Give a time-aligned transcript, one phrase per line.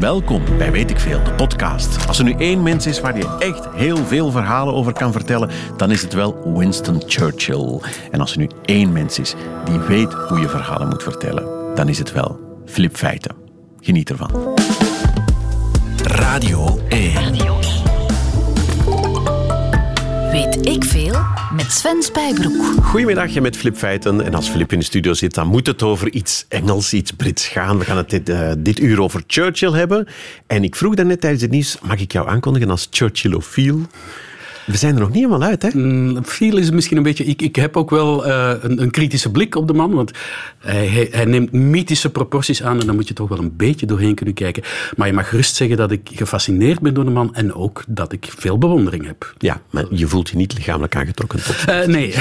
[0.00, 2.06] Welkom bij Weet ik Veel, de podcast.
[2.06, 5.50] Als er nu één mens is waar je echt heel veel verhalen over kan vertellen,
[5.76, 7.80] dan is het wel Winston Churchill.
[8.10, 9.34] En als er nu één mens is
[9.64, 13.34] die weet hoe je verhalen moet vertellen, dan is het wel Flip Feiten.
[13.80, 14.56] Geniet ervan.
[16.02, 17.12] Radio 1.
[17.12, 17.59] Weet
[20.62, 21.14] ik veel
[21.52, 22.84] met Sven Spijbroek.
[22.84, 24.20] Goedemiddag met Flip Feiten.
[24.24, 27.46] En als Flip in de studio zit, dan moet het over iets Engels, iets Brits
[27.46, 27.78] gaan.
[27.78, 30.06] We gaan het dit, eh, dit uur over Churchill hebben.
[30.46, 33.80] En ik vroeg daarnet tijdens het nieuws, mag ik jou aankondigen als Churchillofiel?
[34.70, 35.68] We zijn er nog niet helemaal uit, hè?
[36.22, 37.24] Veel is misschien een beetje...
[37.24, 40.10] Ik, ik heb ook wel eh, een, een kritische blik op de man, want
[40.58, 44.14] hij, hij, neemt mythische proporties aan en dan moet je toch wel een beetje doorheen
[44.14, 44.62] kunnen kijken.
[44.96, 48.12] Maar je mag gerust zeggen dat ik gefascineerd ben door de man en ook dat
[48.12, 49.34] ik veel bewondering heb.
[49.38, 51.56] Ja, maar je voelt je niet lichamelijk aangetrokken tot...
[51.66, 52.08] Eh, nee.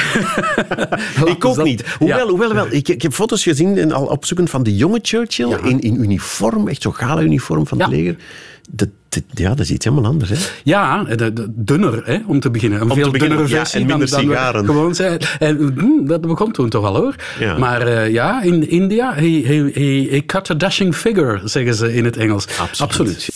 [1.25, 1.87] ik ook dat- niet.
[1.97, 2.27] Hoewel, Ja.
[2.27, 5.79] hoewel wel, ik, ik heb foto's gezien en al opzoeken van de jonge Churchill in,
[5.79, 7.95] in uniform, echt zo'n gala-uniform van het Ja.
[7.95, 8.15] leger.
[8.71, 10.35] Dat, dat- ja, dat is iets helemaal anders, hè?
[10.63, 12.81] Ja, de, de- dunner, hè, om te beginnen.
[12.81, 14.65] Een te veel beginnen, dunnere ja, en minder dan, dan we sigaren.
[14.65, 15.19] gewoon zijn.
[15.39, 17.15] En hm, dat begon toen toch al, hoor.
[17.39, 17.57] Ja.
[17.57, 21.93] Maar eh, ja, in India, he, he, he, he cut a dashing figure, zeggen ze
[21.93, 22.47] in het Engels.
[22.77, 23.29] Absoluut.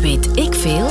[0.00, 0.90] Weet ik veel?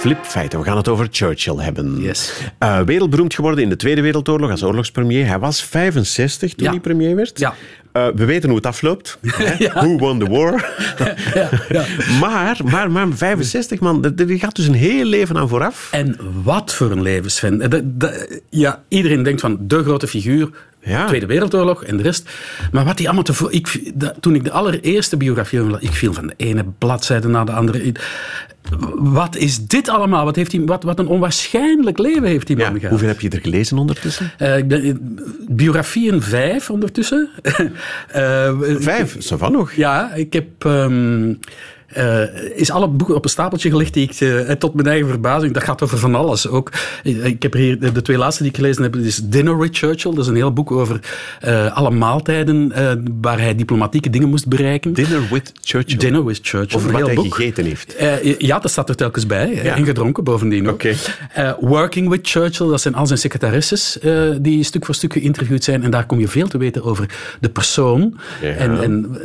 [0.00, 2.00] Flipfeiten, we gaan het over Churchill hebben.
[2.00, 2.32] Yes.
[2.58, 5.26] Eh, wereldberoemd geworden in de Tweede Wereldoorlog als oorlogspremier.
[5.26, 6.70] Hij was 65 toen Ja.
[6.70, 7.38] hij premier werd.
[7.38, 7.54] Ja.
[7.94, 9.18] Eh, we weten hoe het afloopt.
[9.26, 9.68] hè?
[9.68, 10.64] Who won the war?
[12.20, 15.88] Maar, maar, maar 65 man, er gaat dus een heel leven aan vooraf.
[15.92, 17.60] En wat voor een leven, Sven.
[17.60, 20.48] Eh, dat- ja, iedereen denkt van de grote figuur,
[20.84, 21.06] Ja.
[21.06, 22.30] Tweede Wereldoorlog en de rest.
[22.72, 23.54] Maar wat hij allemaal tevoren...
[23.54, 25.60] Ik, dat- toen ik de allereerste biografie...
[25.80, 27.92] Ik viel van de ene bladzijde naar de andere.
[28.94, 30.24] Wat is dit allemaal?
[30.24, 32.88] Wat, heeft hij, wat, wat een onwaarschijnlijk leven heeft die man Ja, gehad.
[32.90, 34.30] hoeveel heb je er gelezen ondertussen?
[34.38, 34.92] Eh, ik ben, eh,
[35.48, 37.28] biografieën vijf ondertussen.
[38.08, 39.72] Eh, Vijf, zo van nog.
[39.72, 40.64] Ja, ik heb...
[40.64, 41.34] ehm,
[41.94, 42.22] eh,
[42.54, 45.54] is alle boeken op een stapeltje gelegd die ik eh, tot mijn eigen verbazing.
[45.54, 46.72] Dat gaat over van alles ook.
[47.02, 48.96] Ik, heb hier de, twee laatste die ik gelezen heb.
[48.96, 50.10] is Dinner with Churchill.
[50.10, 51.00] Dat is een heel boek over
[51.40, 52.72] eh, alle maaltijden
[53.20, 54.92] waar hij diplomatieke dingen moest bereiken.
[54.92, 55.98] Dinner with Churchill.
[55.98, 56.76] Dinner with Churchill.
[56.76, 57.34] Over wat heel hij boek.
[57.34, 57.96] gegeten heeft.
[58.38, 59.54] Ja, dat staat er telkens bij.
[59.54, 59.76] Ja.
[59.76, 60.74] En gedronken bovendien ook.
[60.74, 60.94] Oké.
[61.60, 63.98] Working with Churchill, dat zijn al zijn secretaresses
[64.40, 65.82] die stuk voor stuk geïnterviewd zijn.
[65.82, 67.08] En daar kom je veel te weten over
[67.40, 68.16] de persoon.
[68.42, 68.48] Ja.
[68.48, 69.18] En, en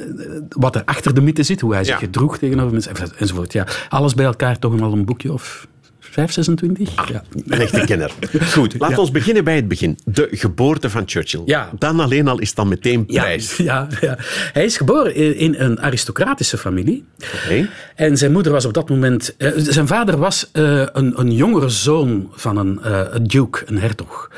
[0.50, 2.00] wat er achter de mythe zit, hoe hij zich Ja.
[2.00, 2.38] gedroeg
[2.68, 3.54] tegenover mensen, enzovoort.
[3.54, 5.68] Ja, alles bij elkaar toch wel een boekje of
[6.12, 6.96] 5, 26?
[6.96, 7.08] Ah.
[7.10, 7.24] Ja.
[7.48, 8.12] Een echte kenner.
[8.54, 9.98] Goed, laten we ons beginnen bij het begin.
[10.06, 11.42] De geboorte van Churchill.
[11.46, 11.70] Ja.
[11.80, 13.58] Dan alleen al is dan meteen prijs.
[13.58, 14.18] ja, ja.
[14.54, 17.06] Hij is geboren in, een aristocratische familie.
[17.46, 17.70] Oké.
[17.96, 19.36] En zijn moeder was op dat moment...
[19.38, 23.80] eh, zijn vader was eh, een, een jongere zoon van een, eh, een duke, een
[23.80, 24.30] hertog.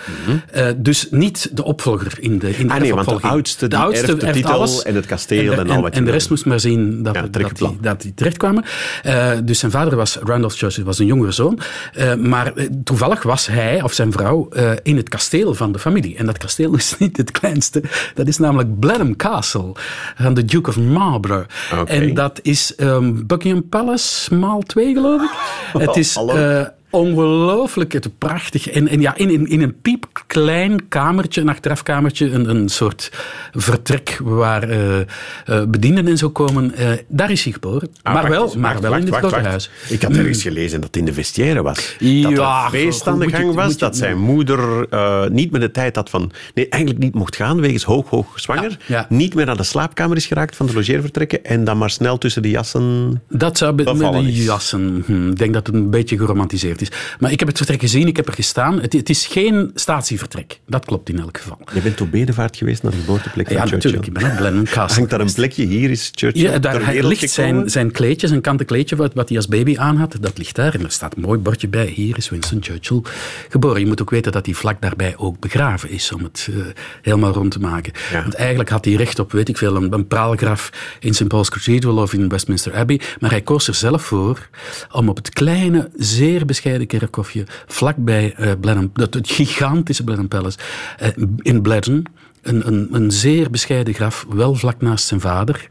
[0.51, 2.71] Eh, dus niet de opvolger in de, in de Mhm.
[2.71, 5.93] Ah nee, want de oudste die erft de titel en het kasteel en al wat
[5.93, 8.63] je En de rest moest maar zien dat, Ja, dat, die, dat die terechtkwamen.
[9.43, 11.59] Dus zijn vader was, Randolph Churchill, was een jongere zoon.
[11.93, 15.79] Eh, maar eh, toevallig was hij of zijn vrouw eh, in het kasteel van de
[15.79, 16.17] familie.
[16.17, 17.83] En dat kasteel is niet het kleinste.
[18.13, 19.71] Dat is namelijk Blenheim Castle
[20.15, 21.49] van de Duke of Marlborough.
[21.85, 25.29] En dat is ehm, Buckingham Palace maal 2, geloof ik.
[25.87, 26.19] Het is.
[26.91, 28.69] Ongelooflijk prachtig.
[28.69, 33.11] En, en ja, in, in, in een piepklein kamertje, een achterafkamertje, een, een soort
[33.53, 35.05] vertrek waar eh eh,
[35.67, 36.73] bedienden en zo komen.
[36.73, 37.89] eh, daar is hij geboren.
[38.03, 39.47] Ah, maar wacht wel, eens, maar wacht, wel in het wacht, grote wacht.
[39.47, 39.69] huis.
[39.89, 41.95] Ik had ergens gelezen dat het in de vestiaire was.
[42.21, 44.87] dat er feest aan de je- gang was, je- dat zijn moeder
[45.31, 46.31] niet meer de tijd had van...
[46.53, 48.69] Nee, eigenlijk niet mocht gaan, wegens hoog, hoog zwanger.
[48.87, 49.05] Ja, ja.
[49.09, 52.41] Niet meer naar de slaapkamer is geraakt van de logeervertrekken en dan maar snel tussen
[52.41, 53.21] de jassen...
[53.29, 55.03] Dat zou met de jassen.
[55.05, 56.91] hm, ik denk dat het een beetje geromantiseerd is.
[57.19, 58.81] Maar ik heb het vertrek gezien, ik heb er gestaan.
[58.81, 60.59] Het, het is geen statievertrek.
[60.67, 61.59] Dat klopt in elk geval.
[61.73, 63.77] Je bent op bedevaart geweest naar de geboorteplek van Ja, Churchill.
[63.77, 64.05] natuurlijk.
[64.07, 64.95] Ik ben op Blenheim Castle.
[64.95, 65.65] Hangt daar een plekje?
[65.65, 69.37] Hier is Churchill Ja, daar ligt zijn, zijn kleedje, zijn kanten kleedje, wat, wat hij
[69.37, 70.15] als baby aan had.
[70.21, 71.85] Dat ligt daar en er staat een mooi bordje bij.
[71.85, 73.01] Hier is Winston Churchill
[73.49, 73.79] geboren.
[73.79, 76.55] Je moet ook weten dat hij vlak daarbij ook begraven is, om het eh,
[77.01, 77.93] helemaal rond te maken.
[78.11, 78.21] Ja.
[78.21, 80.69] Want eigenlijk had hij recht op, weet ik veel, een, een praalgraf
[80.99, 81.27] in St.
[81.27, 83.01] Paul's Cathedral of in Westminster Abbey.
[83.19, 84.49] Maar hij koos er zelf voor
[84.91, 90.57] om op het kleine, zeer bescheiden kerkhofje vlakbij eh Blenheim, dat, het gigantische Blenheim Palace
[90.97, 92.03] eh, in Bledden,
[92.41, 95.67] een, een, een zeer bescheiden graf, wel vlak naast zijn vader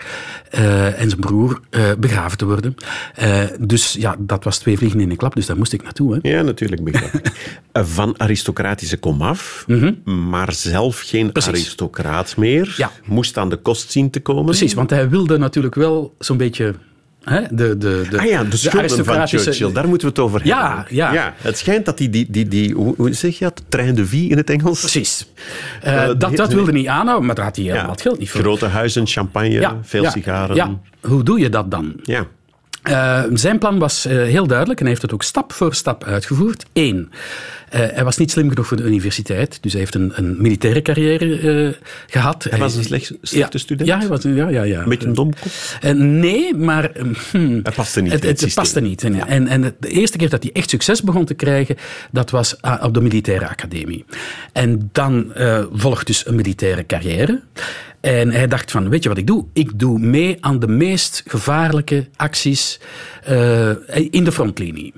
[0.50, 2.74] eh, en zijn broer, eh, begraven te worden.
[3.60, 6.14] Dus ja, dat was twee vliegen in één klap, dus daar moest ik naartoe.
[6.14, 6.30] Hè.
[6.30, 7.32] Ja, natuurlijk begrijp ik.
[7.72, 9.66] Van aristocratische komaf,
[10.04, 11.32] maar zelf geen.
[11.32, 11.50] Precies.
[11.50, 12.74] aristocraat meer.
[12.76, 12.90] Ja.
[13.04, 14.44] Moest aan de kost zien te komen.
[14.44, 16.74] Precies, want hij wilde natuurlijk wel zo'n beetje
[17.24, 17.40] Hè?
[17.50, 20.76] De, de, de, Ah ja, de schulden van Churchill, daar moeten we het over Ja,
[20.76, 20.94] hebben.
[20.96, 21.34] ja.
[21.36, 24.36] Het schijnt dat die, die, die, die hoe, zeg je dat, trein de vie in
[24.36, 24.80] het Engels?
[24.80, 25.26] Precies.
[25.82, 27.92] Eh, Eh, dat, dat wilde niet aanhouden, maar daar had hij helemaal Ja.
[27.92, 28.40] het geld niet voor.
[28.40, 30.56] Grote huizen, champagne, veel ja, sigaren.
[30.56, 31.94] Ja, hoe doe je dat dan?
[32.02, 32.26] Ja.
[32.82, 36.04] Eh, zijn plan was eh, heel duidelijk en hij heeft het ook stap voor stap
[36.04, 36.64] uitgevoerd.
[36.72, 37.10] Eén,
[37.68, 40.82] eh, hij was niet slim genoeg voor de universiteit, dus hij heeft een, een militaire
[40.82, 42.46] carrière eh, gehad.
[42.50, 43.88] Hij was een slecht- slechte student?
[43.88, 44.82] Ja, hij was, ja, ja, ja.
[44.82, 45.52] Een beetje een domkop.
[45.94, 46.90] Nee, maar
[47.30, 49.04] hmm, Hij paste niet het, in het het, paste niet.
[49.04, 51.76] En, en, en de eerste keer dat hij echt succes begon te krijgen,
[52.10, 54.04] dat was op de militaire academie.
[54.52, 55.32] En dan
[55.72, 57.40] volgt dus een militaire carrière.
[58.00, 59.44] En hij dacht van, weet je wat ik doe?
[59.52, 62.80] Ik doe mee aan de meest gevaarlijke acties
[63.24, 63.68] eh,
[64.10, 64.92] in de frontlinie.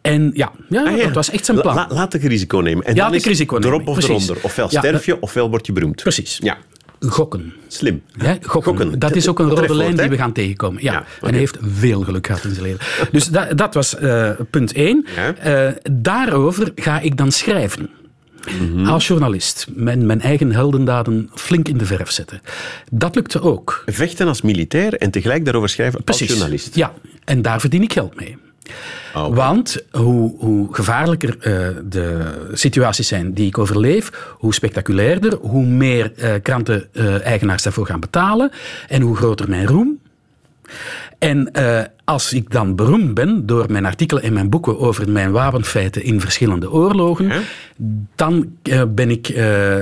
[0.00, 1.04] En ja, ja, Ah, ja.
[1.04, 1.74] dat was echt zijn La- plan.
[1.74, 2.84] la- laat ik risico nemen.
[2.84, 4.10] En Ja, dan is risico nemen, erop of precies.
[4.24, 4.44] eronder.
[4.44, 6.02] Ofwel sterf je, ofwel word je beroemd.
[6.02, 6.38] Precies.
[6.42, 6.56] Ja,
[7.00, 7.52] Gokken.
[7.68, 8.02] slim.
[8.18, 8.98] Ja, gokken.
[8.98, 10.82] Dat is ook een rode lijn die we gaan tegenkomen.
[10.82, 10.92] Ja.
[10.92, 12.80] Ja, En hij heeft veel geluk gehad in zijn leven.
[13.12, 15.06] Dus dat, dat was eh, punt één.
[15.16, 15.34] Ja.
[15.34, 17.90] Eh, daarover ga ik dan schrijven.
[18.60, 18.86] Mhm.
[18.86, 19.66] Als journalist.
[19.74, 22.40] Mijn, mijn eigen heldendaden flink in de verf zetten.
[22.90, 23.82] Dat lukte ook.
[23.86, 26.28] Vechten als militair en tegelijk daarover schrijven Precies.
[26.28, 26.74] als journalist.
[26.74, 26.92] Ja,
[27.24, 28.36] en daar verdien ik geld mee.
[29.14, 35.64] Oh, Want hoe, hoe gevaarlijker eh, de situaties zijn die ik overleef, hoe spectaculairder, hoe
[35.66, 38.50] meer eh, kranten-eigenaars daarvoor gaan betalen
[38.88, 39.98] en hoe groter mijn roem.
[41.18, 45.30] En eh, als ik dan beroemd ben door mijn artikelen en mijn boeken over mijn
[45.30, 47.32] wapenfeiten in verschillende oorlogen,
[48.14, 49.78] dan eh, ben ik eh,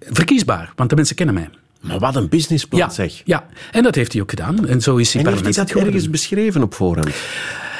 [0.00, 1.48] verkiesbaar, want de mensen kennen mij.
[1.80, 3.22] Maar wat een businessplan Ja, zeg.
[3.24, 4.66] ja, en dat heeft hij ook gedaan.
[4.66, 7.14] En zo is hij En heeft hij dat beschreven op voorhand?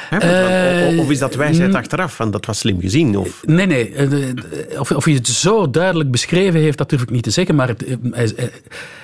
[0.09, 2.15] Hè, of- is dat wijsheid achteraf?
[2.15, 3.17] Van, dat was slim gezien?
[3.17, 3.41] Of?
[3.45, 3.93] Nee, nee.
[3.93, 7.55] eh, Of, of hij het zo duidelijk beschreven heeft, dat durf ik niet te zeggen.
[7.55, 8.47] Maar het, eh, eh,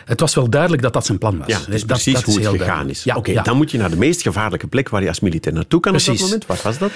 [0.05, 1.47] het was wel duidelijk dat dat zijn plan was.
[1.47, 2.97] Ja, het is Dat- precies dat hoe het gegaan duidelijk.
[2.97, 3.03] is.
[3.03, 3.41] Ja, Oké, ja.
[3.43, 5.97] dan moet je naar de meest gevaarlijke plek waar je als militair naartoe kan op
[5.97, 6.23] dat Precies.
[6.25, 6.45] moment.
[6.45, 6.91] Wat was dat?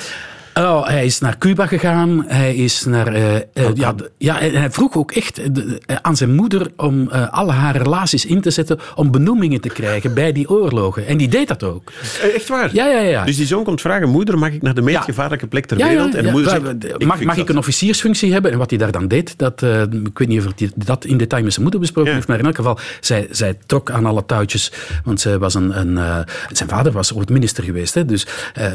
[0.60, 2.24] Oh, hij is naar Cuba gegaan.
[2.28, 3.08] Hij is naar.
[3.08, 3.42] eh, eh,
[3.74, 7.52] ja, ja, en hij vroeg ook echt eh, de- aan zijn moeder om eh, alle
[7.52, 11.08] haar relaties in te zetten om benoemingen te krijgen bij die oorlogen.
[11.08, 11.92] En die deed dat ook.
[12.36, 12.70] Echt waar?
[12.74, 13.24] Ja, ja, ja.
[13.26, 15.04] Dus die zoon komt vragen, moeder, mag ik naar de meest Ja.
[15.04, 16.16] gevaarlijke plek ter Ja, wereld?
[16.16, 18.52] En moeder zegt, ik mag, ik een officiersfunctie hebben?
[18.52, 19.62] En wat hij daar dan deed, dat,
[20.04, 22.46] ik weet niet of hij dat in detail met zijn moeder besproken heeft, maar in
[22.46, 24.72] elk geval, zij, zij trok aan alle touwtjes,
[25.04, 28.26] want zij was een, een, zijn vader was ooit minister geweest, hè, dus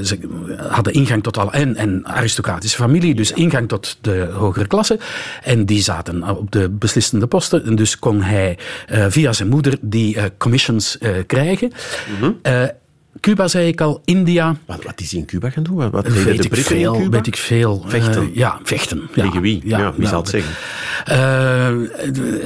[0.03, 0.19] ze
[0.69, 4.99] hadden ingang tot alle, en, en aristocratische familie, dus ingang tot de hogere klasse,
[5.43, 9.76] en die zaten op de beslissende posten, en dus kon hij eh, via zijn moeder
[9.81, 11.73] die eh, commissions eh, krijgen.
[12.21, 12.32] Mhm.
[13.20, 15.90] Cuba, zei ik al, India, Wat, wat is hij in Cuba gaan doen?
[15.90, 17.08] Wat, Weet de ik Britten in veel, Cuba?
[17.11, 17.84] weet ik veel.
[17.87, 18.22] Vechten.
[18.22, 19.02] Eh, ja, vechten.
[19.14, 19.61] Ja, Tegen wie?
[19.64, 20.52] Ja, wie zal het zeggen?
[21.05, 21.16] Eh,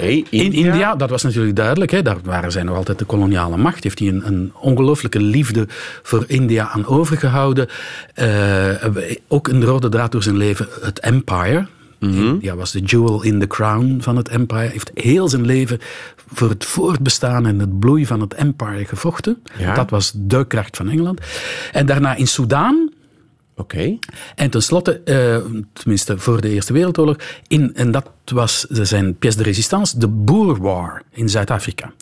[0.00, 0.94] Hey, in India?
[0.94, 1.90] Dat was natuurlijk duidelijk.
[1.90, 3.82] Hè, daar waren zij nog altijd de koloniale macht.
[3.82, 5.66] Heeft hij een, een ongelooflijke liefde
[6.02, 7.68] voor India aan overgehouden.
[8.14, 8.28] Eh,
[9.28, 11.66] ook een rode draad door zijn leven, het empire.
[11.98, 12.14] Mhm.
[12.14, 14.68] India was de jewel in the crown van het empire.
[14.68, 15.78] Heeft heel zijn leven
[16.34, 19.42] voor het voortbestaan en het bloei van het empire gevochten.
[19.58, 19.74] Ja.
[19.74, 21.20] Dat was de kracht van Engeland.
[21.72, 22.90] En daarna in Soudaan
[23.56, 23.98] Oké.
[24.34, 25.38] en tenslotte, eh,
[25.72, 27.16] tenminste voor de Eerste Wereldoorlog,
[27.46, 31.92] in, en dat was zijn pièce de résistance, de Boer War in Zuid-Afrika.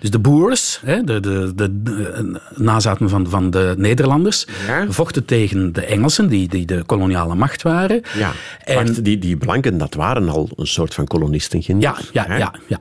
[0.00, 4.84] Dus de Boers, hè, de, de, de, de nazaten van, van de Nederlanders, Ja.
[4.88, 8.02] vochten tegen de Engelsen, die, die de koloniale macht waren.
[8.14, 8.32] Ja,
[8.64, 11.62] En- Wacht, die, die blanken, dat waren al een soort van kolonisten.
[11.66, 12.36] Ja, ja, Hè?
[12.36, 12.80] ja, ja.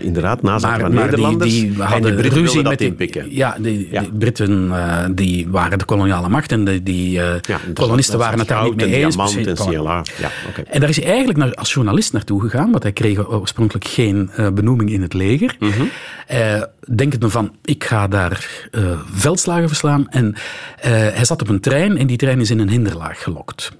[0.00, 1.50] Inderdaad, nazaten van maar Nederlanders.
[1.50, 3.34] die en die hadden ruzie met inpikken.
[3.34, 4.00] Ja, die, Ja.
[4.00, 7.34] die Britten eh, die waren de koloniale macht en de, die eh,
[7.74, 9.16] kolonisten waren het daar niet mee en eens.
[9.16, 9.44] en.
[9.70, 10.30] Ja.
[10.70, 14.30] En daar is hij eigenlijk naar, als journalist naartoe gegaan, want hij kreeg oorspronkelijk geen
[14.30, 15.56] eh, benoeming in het leger.
[15.58, 15.82] Mhm.
[16.26, 16.62] Eh,
[16.94, 20.08] denkende van, ik ga daar eh, veldslagen verslaan.
[20.08, 20.34] En
[20.80, 23.72] hij zat op een trein en die trein is in een hinderlaag gelokt.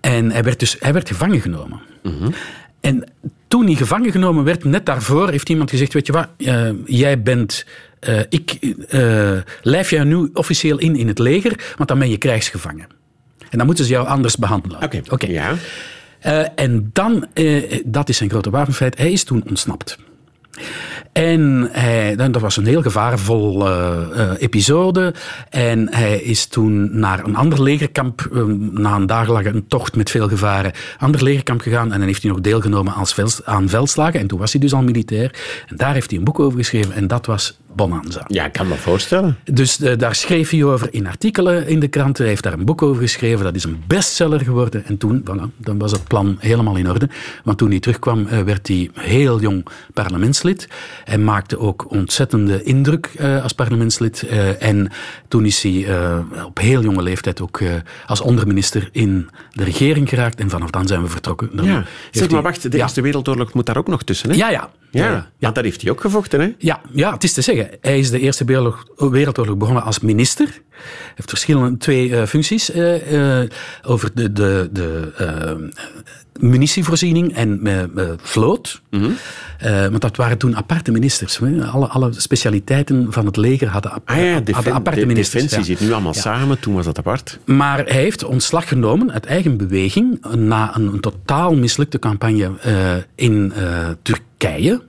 [0.00, 1.80] En hij werd dus hij werd gevangen genomen.
[2.02, 2.30] Mhm.
[2.80, 3.04] En
[3.48, 6.28] toen hij gevangen genomen werd, net daarvoor heeft iemand gezegd, weet je wat,
[6.84, 7.66] jij bent...
[8.28, 12.86] ik eh, lijf jou nu officieel in in het leger, want dan ben je krijgsgevangen.
[13.50, 14.82] En dan moeten ze jou anders behandelen.
[15.08, 15.54] Oké, ja.
[16.20, 19.98] Eh, en dan, eh, dat is zijn grote wapenfeit, hij is toen ontsnapt.
[21.12, 21.70] En
[22.16, 25.14] dan- dat was een heel gevaarvol eh, eh, episode.
[25.50, 30.28] En hij is toen naar een ander legerkamp, eh, na een dagenlange tocht met veel
[30.28, 31.92] gevaren, ander legerkamp gegaan.
[31.92, 32.94] En dan heeft hij nog deelgenomen
[33.44, 34.20] aan veldslagen.
[34.20, 35.34] En toen was hij dus al militair.
[35.68, 36.92] En daar heeft hij een boek over geschreven.
[36.94, 38.24] En dat was bonanza.
[38.26, 39.36] Ja, ik kan me voorstellen.
[39.44, 42.22] Dus uh, daar schreef hij over in artikelen in de kranten.
[42.22, 43.44] Hij heeft daar een boek over geschreven.
[43.44, 44.84] Dat is een bestseller geworden.
[44.84, 47.08] En toen voilà, dan was het plan helemaal in orde.
[47.44, 50.68] Want toen hij terugkwam, uh, werd hij heel jong parlementslid.
[51.04, 54.22] Hij maakte ook ontzettende indruk uh, als parlementslid.
[54.58, 54.90] en
[55.28, 55.86] toen is hij
[56.44, 57.60] op heel jonge leeftijd ook
[58.06, 60.40] als onderminister in de regering geraakt.
[60.40, 61.50] En vanaf dan zijn we vertrokken.
[61.52, 61.84] Dan ja.
[62.10, 62.82] Zeg maar, wacht, de ja.
[62.82, 64.36] Eerste Wereldoorlog moet daar ook nog tussen, hè?
[64.36, 64.70] Ja, ja.
[64.90, 65.30] Ja, ja.
[65.38, 66.54] want daar heeft hij ook gevochten, hè?
[66.58, 67.68] Ja, ja, het is te zeggen.
[67.80, 68.44] Hij is de Eerste
[68.96, 70.46] Wereldoorlog begonnen als minister.
[70.46, 73.48] Hij heeft verschillende twee uh, functies uh, uh,
[73.82, 75.12] over de, de, de
[76.40, 77.60] munitievoorziening en
[78.22, 78.80] vloot.
[78.90, 79.90] Mm -hmm.
[79.90, 81.40] want dat waren toen aparte ministers.
[81.72, 85.42] Alle, alle specialiteiten van het leger hadden, ah, ja, hadden aparte de, ministers.
[85.42, 85.78] Defensie ja.
[85.78, 87.38] zit nu allemaal samen, toen was dat apart.
[87.44, 92.50] Maar hij heeft ontslag genomen uit eigen beweging na een, een totaal mislukte campagne
[93.14, 93.52] in
[94.02, 94.80] Turkije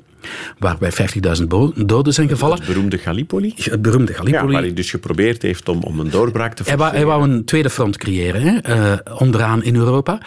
[0.60, 1.44] waarbij 50.000
[1.86, 2.58] doden zijn gevallen.
[2.58, 3.54] Het beroemde Gallipoli?
[3.56, 4.46] Het beroemde Gallipoli.
[4.46, 7.30] Ja, waar hij dus geprobeerd heeft om, om een doorbraak te hij wou, hij wou
[7.30, 10.18] een tweede front creëren, hè, uh, onderaan in Europa,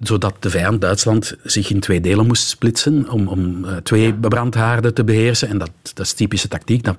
[0.00, 4.12] zodat de vijand Duitsland zich in twee delen moest splitsen om, om uh, twee ja.
[4.28, 5.48] brandhaarden te beheersen.
[5.48, 6.96] En dat, dat is typische tactiek, dat,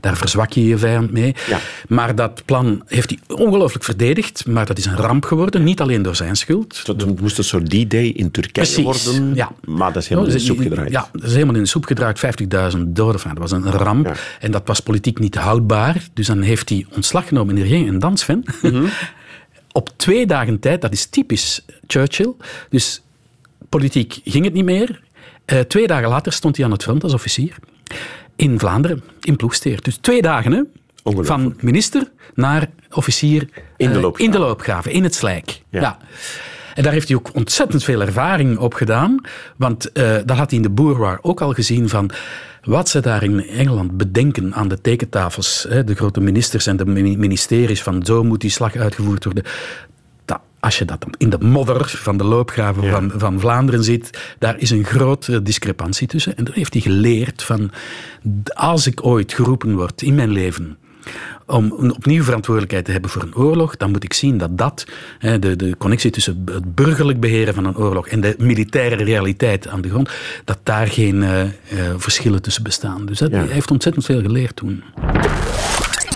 [0.00, 1.34] daar verzwak je je vijand mee.
[1.46, 1.58] Ja.
[1.88, 6.02] Maar dat plan heeft hij ongelooflijk verdedigd, maar dat is een ramp geworden, niet alleen
[6.02, 6.82] door zijn schuld.
[6.86, 9.52] Het moest een soort D-Day in Turkije Precies, worden, ja.
[9.64, 10.90] maar dat is helemaal in de soep gedraaid.
[10.90, 11.94] Ja, dat is helemaal in de soep gedraaid.
[12.74, 13.20] 50.000 doden.
[13.28, 14.06] Dat was een ramp.
[14.06, 14.14] Ja.
[14.40, 16.04] En dat was politiek niet houdbaar.
[16.12, 17.56] Dus dan heeft hij ontslag genomen.
[17.56, 18.88] En dan, Sven, mm -hmm.
[19.72, 22.32] op twee dagen tijd, dat is typisch Churchill.
[22.70, 23.02] Dus
[23.68, 25.00] politiek ging het niet meer.
[25.52, 27.56] Uh, twee dagen later stond hij aan het front als officier.
[28.36, 29.82] In Vlaanderen, in Ploegsteer.
[29.82, 30.62] Dus twee dagen, hè?
[31.04, 35.62] Van minister naar officier in de uh, loopgraven, in, de loopgraven, in het slijk.
[35.68, 35.80] Ja.
[35.80, 35.98] ja.
[36.76, 39.20] En daar heeft hij ook ontzettend veel ervaring op gedaan.
[39.56, 42.10] Want uh, dat had hij in de Boerwaar ook al gezien van
[42.62, 45.66] wat ze daar in Engeland bedenken aan de tekentafels.
[45.68, 49.44] Hè, de grote ministers en de ministeries van zo moet die slag uitgevoerd worden.
[50.60, 52.90] Als je dat in de modder van de loopgraven Ja.
[52.90, 56.36] van, van Vlaanderen ziet, daar is een grote discrepantie tussen.
[56.36, 57.70] En toen heeft hij geleerd van
[58.54, 60.78] als ik ooit geroepen word in mijn leven
[61.46, 64.84] om een opnieuw verantwoordelijkheid te hebben voor een oorlog, dan moet ik zien dat dat,
[65.18, 69.80] de, de connectie tussen het burgerlijk beheren van een oorlog en de militaire realiteit aan
[69.80, 70.10] de grond,
[70.44, 71.48] dat daar geen uh, uh,
[71.96, 73.06] verschillen tussen bestaan.
[73.06, 73.42] Dus dat, Ja.
[73.46, 74.82] heeft ontzettend veel geleerd toen.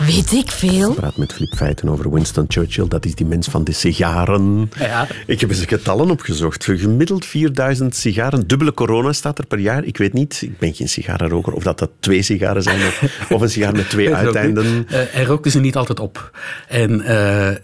[0.06, 0.90] Weet ik veel?
[0.90, 2.88] Ik praat met Flip Feiten over Winston Churchill.
[2.88, 4.70] Dat is die mens van de sigaren.
[4.78, 5.06] Ja.
[5.26, 6.64] Ik heb eens getallen opgezocht.
[6.64, 8.46] Gemiddeld 4000 sigaren.
[8.46, 9.84] Dubbele corona staat er per jaar.
[9.84, 13.02] Ik weet niet, ik ben geen sigarenroker, of dat dat twee sigaren zijn of,
[13.34, 14.86] of een sigaar met twee uiteinden.
[14.88, 16.30] Eh, hij rookte ze niet altijd op.
[16.68, 17.06] En eh,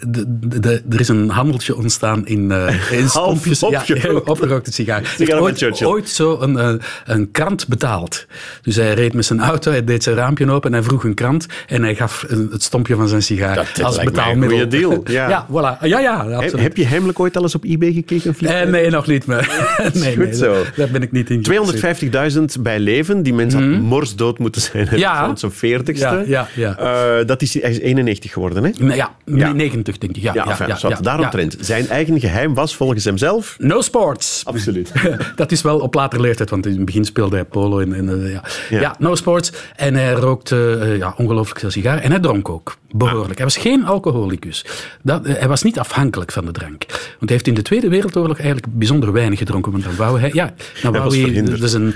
[0.08, 3.62] de, de, de- er is een handeltje ontstaan in, eh in stompjes.
[3.62, 4.02] opgerookt.
[4.02, 5.14] Ja, opgerookte sigaar.
[5.16, 5.86] Sigaren met Churchill.
[5.86, 8.26] ooit, ooit zo een, een krant betaald.
[8.62, 11.14] Dus hij reed met zijn auto, hij deed zijn raampje open en hij vroeg een
[11.14, 14.24] krant en hij gaf een- het stompje van zijn sigaar Dat- dat als lijkt mij
[14.32, 14.80] een betaalmiddel.
[14.80, 15.28] goeie deal, ja.
[15.28, 15.80] ja, voilà.
[15.86, 16.60] Ja, ja, Heb, absoluut.
[16.62, 18.34] heb je heimelijk ooit al eens op eBay gekeken?
[18.40, 19.26] Eh, nee, nog niet.
[19.26, 20.62] Maar, nee, Goed nee, zo.
[20.76, 21.44] Daar ben ik niet in.
[21.44, 22.34] geïnteresseerd.
[22.56, 23.22] 250.000 bij leven.
[23.22, 24.84] Die mens had morsdood moeten zijn.
[24.84, 24.96] Mhm.
[24.96, 25.26] Ja.
[25.26, 25.98] Van zijn 40ste.
[25.98, 26.76] Ja, ja, ja.
[26.78, 28.70] Eh, dat is, hij is 91 geworden, hè?
[28.78, 29.52] Nee, Ja, Ja.
[29.52, 30.22] 90 denk ik.
[30.22, 31.48] Ja, Ja, ja, enfin, ja, ja.
[31.60, 33.54] Zijn eigen geheim was volgens hemzelf...
[33.58, 34.40] No sports.
[34.44, 34.92] Absoluut.
[35.36, 37.78] Dat is wel op latere leeftijd, want in het begin speelde hij polo.
[37.78, 38.42] En, en, eh, ja.
[38.70, 38.80] Ja.
[38.80, 38.94] Ja.
[38.98, 39.52] no sports.
[39.76, 41.98] En hij rookte eh, ja, ongelooflijk veel sigaar.
[41.98, 43.36] En hij dronk ook, behoorlijk.
[43.36, 44.64] Hij was geen alcoholicus.
[45.02, 46.84] Dat, eh, hij was niet afhankelijk van de drank.
[46.88, 49.72] Want hij heeft in de Tweede Wereldoorlog eigenlijk bijzonder weinig gedronken.
[49.72, 51.60] Want dan wou hij, ja, dan wou hij verhinderd.
[51.60, 51.94] dus een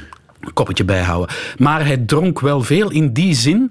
[0.53, 1.37] koppetje bijhouden.
[1.59, 3.71] Maar hij dronk wel veel in die zin...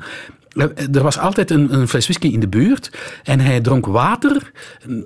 [0.56, 2.92] eh, Er was altijd een, een fles whisky in de buurt
[3.24, 4.52] en hij dronk water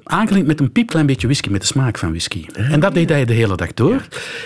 [0.04, 2.46] aangelengd met een piepklein beetje whisky, met de smaak van whisky.
[2.54, 4.02] En dat deed hij de hele dag door.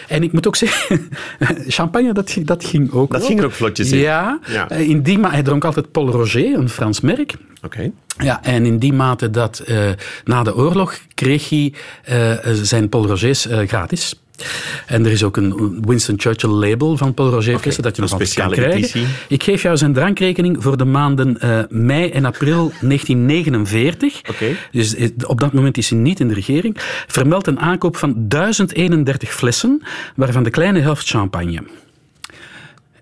[0.07, 1.09] En ik moet ook zeggen,
[1.67, 3.27] champagne, dat, ging- dat ging ook Dat wel.
[3.29, 3.97] ging er ook vlotjes in.
[3.99, 4.69] Ja, Ja.
[4.69, 7.33] eh, in die ma- hij dronk altijd Paul Roger, een Frans merk.
[7.61, 7.91] Oké.
[8.17, 9.89] Ja, en in die mate dat eh,
[10.25, 11.73] na de oorlog kreeg hij
[12.53, 14.21] zijn Paul Rogers gratis.
[14.86, 18.12] En er is ook een Winston Churchill label van Paul Roger flessen dat je nog
[18.12, 19.00] altijd kan speciale krijgen.
[19.00, 19.15] editie.
[19.27, 24.22] Ik geef jou zijn drankrekening voor de maanden eh, mei en april 1949.
[24.29, 24.46] Oké.
[24.72, 26.75] Dus eh, op dat moment is hij niet in de regering.
[27.08, 29.82] Vermeldt een aankoop van 1031 flessen,
[30.15, 31.63] waarvan de kleine helft champagne.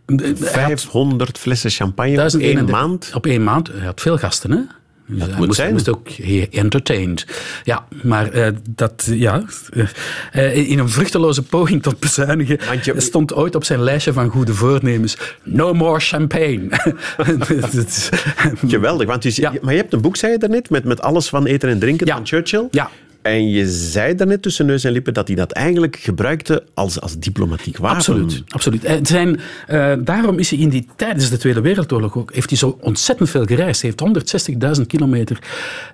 [0.06, 3.12] Eh, Hij had 500 flessen champagne op één 1031 maand.
[3.14, 3.68] Op één maand.
[3.74, 4.60] Hij had veel gasten, hè?
[5.08, 5.72] Dus hij moet moest, zijn.
[5.72, 6.10] moest ook
[6.52, 7.26] entertained.
[7.64, 9.44] Ja, maar eh, dat, ja,
[10.32, 14.54] eh, in een vruchteloze poging tot bezuinigen je- stond ooit op zijn lijstje van goede
[14.54, 16.68] voornemens no more champagne.
[17.62, 17.74] Dat
[18.68, 19.08] Geweldig.
[19.08, 19.54] Want Ja.
[19.62, 22.08] Maar je hebt een boek, zei je daarnet, met, met alles van eten en drinken
[22.08, 22.16] Ja.
[22.16, 22.68] van Churchill.
[22.72, 22.90] ja,
[23.26, 27.18] En je zei daarnet tussen neus en lippen dat hij dat eigenlijk gebruikte als, als
[27.18, 27.98] diplomatiek wapen.
[27.98, 28.44] Absoluut.
[28.48, 28.84] absoluut.
[28.84, 29.40] En zijn,
[29.70, 33.30] uh, daarom is hij in die, tijdens de Tweede Wereldoorlog ook, heeft hij zo ontzettend
[33.30, 33.82] veel gereisd.
[33.82, 35.40] Hij heeft 160.000 kilometer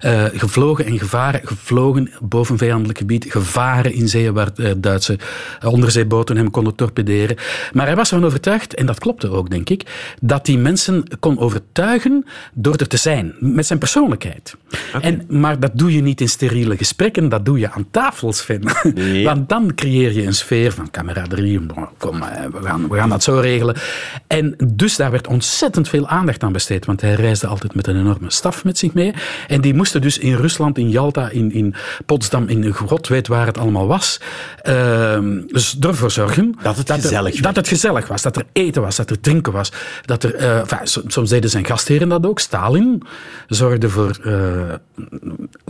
[0.05, 1.41] uh, gevlogen en gevaren.
[1.43, 5.19] Gevlogen boven vijandelijk gebied, gevaren in zeeën waar uh, Duitse
[5.65, 7.37] onderzeeboten hem konden torpederen.
[7.73, 11.39] Maar hij was ervan overtuigd, en dat klopte ook, denk ik, dat hij mensen kon
[11.39, 14.55] overtuigen door er te zijn, met zijn persoonlijkheid.
[14.95, 15.01] Okay.
[15.01, 18.47] En, maar dat doe je niet in steriele gesprekken, dat doe je aan tafels.
[18.93, 19.25] Nee.
[19.29, 21.65] Want dan creëer je een sfeer van camaraderie.
[21.97, 23.75] Kom, we gaan, we gaan dat zo regelen.
[24.27, 27.99] En dus daar werd ontzettend veel aandacht aan besteed, want hij reisde altijd met een
[27.99, 29.13] enorme staf met zich mee.
[29.47, 31.75] En die moesten dus in Rusland, in Jalta, in, in
[32.05, 34.19] Potsdam, in God weet waar het allemaal was,
[34.63, 38.45] uh, dus ervoor zorgen dat het, dat, gezellig er, dat het gezellig was, dat er
[38.53, 39.71] eten was, dat er drinken was.
[40.05, 42.39] Dat er, uh, enfin, soms deden zijn gastheren dat ook.
[42.39, 43.03] Stalin
[43.47, 44.33] zorgde voor uh,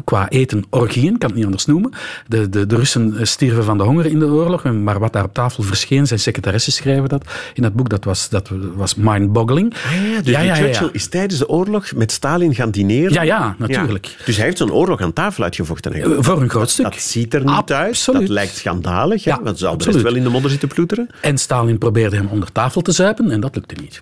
[0.04, 1.92] qua eten orgieën, kan het niet anders noemen.
[2.28, 5.34] De, de, de Russen stierven van de honger in de oorlog, maar wat daar op
[5.34, 9.74] tafel verscheen, zijn secretaressen schrijven dat in dat boek, dat was, dat was mind-boggling.
[9.74, 13.14] Ah, ja, dus ja, ja, Churchill is tijdens de oorlog met Stalin gaan dineren?
[13.14, 14.16] Ja, ja, natuurlijk.
[14.26, 16.24] Dus hij heeft zo'n oorlog aan tafel uitgevochten eigenlijk.
[16.24, 16.84] Voor een groot stuk.
[16.84, 18.20] Dat, dat ziet er niet Absoluut.
[18.20, 18.28] uit.
[18.28, 21.10] Dat lijkt schandalig, ja, want ze zou best wel in de modder zitten ploeteren.
[21.22, 24.00] En Stalin probeerde hem onder tafel te zuipen en dat lukte niet.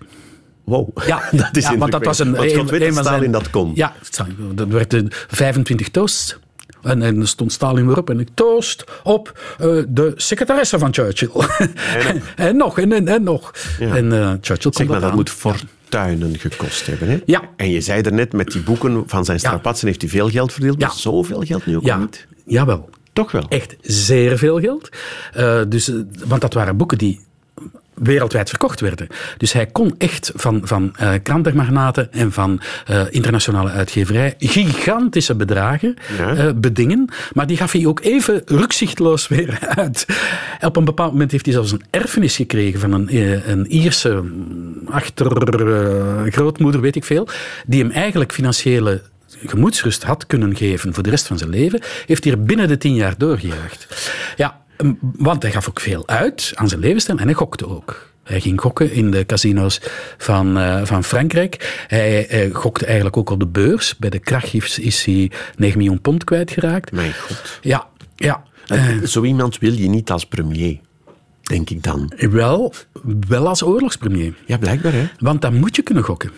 [0.64, 3.30] Wow, ja, dat is ja, want dat was een, want een dat van Stalin zijn,
[3.30, 3.72] dat kon.
[3.74, 3.94] Ja,
[4.54, 4.96] dat werd
[5.28, 6.38] 25 toasts.
[6.82, 11.30] En, en stond Stalin weer op en ik toast op uh, de secretaresse van Churchill.
[12.06, 13.52] En, en nog, en, en, en nog.
[13.78, 13.96] Ja.
[13.96, 15.16] En uh, Churchill Zeg maar, dat aan.
[15.16, 17.08] moet fortuinen gekost hebben.
[17.08, 17.18] Hè?
[17.26, 17.42] Ja.
[17.56, 20.52] En je zei er net, met die boeken van zijn strapatsen heeft hij veel geld
[20.52, 20.78] verdeeld.
[20.78, 22.26] Maar zoveel geld nu ook Ja, niet.
[22.46, 22.88] jawel.
[23.12, 23.44] Toch wel.
[23.48, 24.88] Echt zeer veel geld.
[25.36, 25.92] Uh, dus,
[26.26, 27.20] want dat waren boeken die
[28.02, 29.06] wereldwijd verkocht werden.
[29.36, 35.94] Dus hij kon echt van, van uh, krantenmagnaten en van uh, internationale uitgeverij gigantische bedragen
[36.18, 36.36] Ja.
[36.36, 37.08] uh, bedingen.
[37.32, 40.06] Maar die gaf hij ook even rukzichtloos weer uit.
[40.60, 44.22] Op een bepaald moment heeft hij zelfs een erfenis gekregen van een, eh, een Ierse
[44.86, 47.28] achtergrootmoeder, weet ik veel,
[47.66, 49.02] die hem eigenlijk financiële
[49.46, 52.78] gemoedsrust had kunnen geven voor de rest van zijn leven, heeft hij er binnen de
[52.78, 53.86] tien jaar doorgejaagd.
[54.36, 54.60] Ja,
[55.00, 58.08] want hij gaf ook veel uit aan zijn levensstijl en hij gokte ook.
[58.22, 59.80] Hij ging gokken in de casino's
[60.18, 61.84] van, uh, van Frankrijk.
[61.86, 63.96] Hij, hij, gokte eigenlijk ook op de beurs.
[63.96, 66.92] Bij de krachtgifts is hij 9 miljoen pond kwijtgeraakt.
[66.92, 67.58] Mijn god.
[67.62, 68.42] Ja, ja.
[68.72, 70.78] Uh, Zo iemand wil je niet als premier,
[71.42, 72.12] denk ik dan.
[72.16, 72.74] Wel,
[73.28, 74.34] wel als oorlogspremier.
[74.46, 75.08] Ja, blijkbaar hè.
[75.18, 76.30] Want dan moet je kunnen gokken.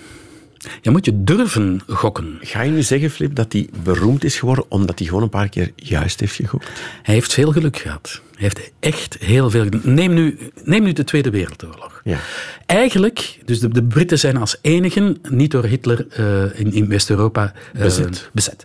[0.81, 2.39] Je moet je durven gokken.
[2.41, 5.49] Ga je nu zeggen, Flip, dat hij beroemd is geworden omdat hij gewoon een paar
[5.49, 6.69] keer juist heeft gegokt?
[7.03, 8.21] Hij heeft veel geluk gehad.
[8.31, 9.67] Hij heeft echt heel veel.
[9.83, 12.01] Neem nu, neem nu de Tweede Wereldoorlog.
[12.05, 12.19] Ja.
[12.67, 17.53] Eigenlijk, dus de, de Britten zijn als enigen niet door Hitler uh, in, in West-Europa
[17.75, 18.31] uh, bezet.
[18.33, 18.65] bezet.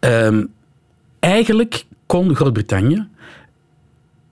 [0.00, 0.48] Um,
[1.18, 3.06] eigenlijk kon Groot-Brittannië.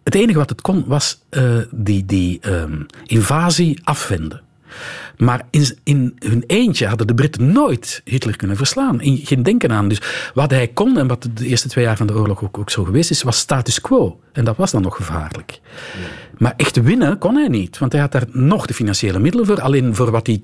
[0.05, 4.43] Het enige wat het kon was uh, die, die um, invasie afwenden.
[5.21, 9.01] Maar in, in, hun eentje hadden de Britten nooit Hitler kunnen verslaan.
[9.01, 9.89] In, geen denken aan.
[9.89, 10.03] Dus
[10.35, 12.85] wat hij kon, en wat de eerste twee jaar van de oorlog ook, ook zo
[12.85, 14.21] geweest is, was status quo.
[14.33, 15.61] En dat was dan nog gevaarlijk.
[16.01, 16.09] Ja.
[16.39, 19.61] Maar echt winnen kon hij niet, want hij had daar nog de financiële middelen voor.
[19.61, 20.43] Alleen voor wat hij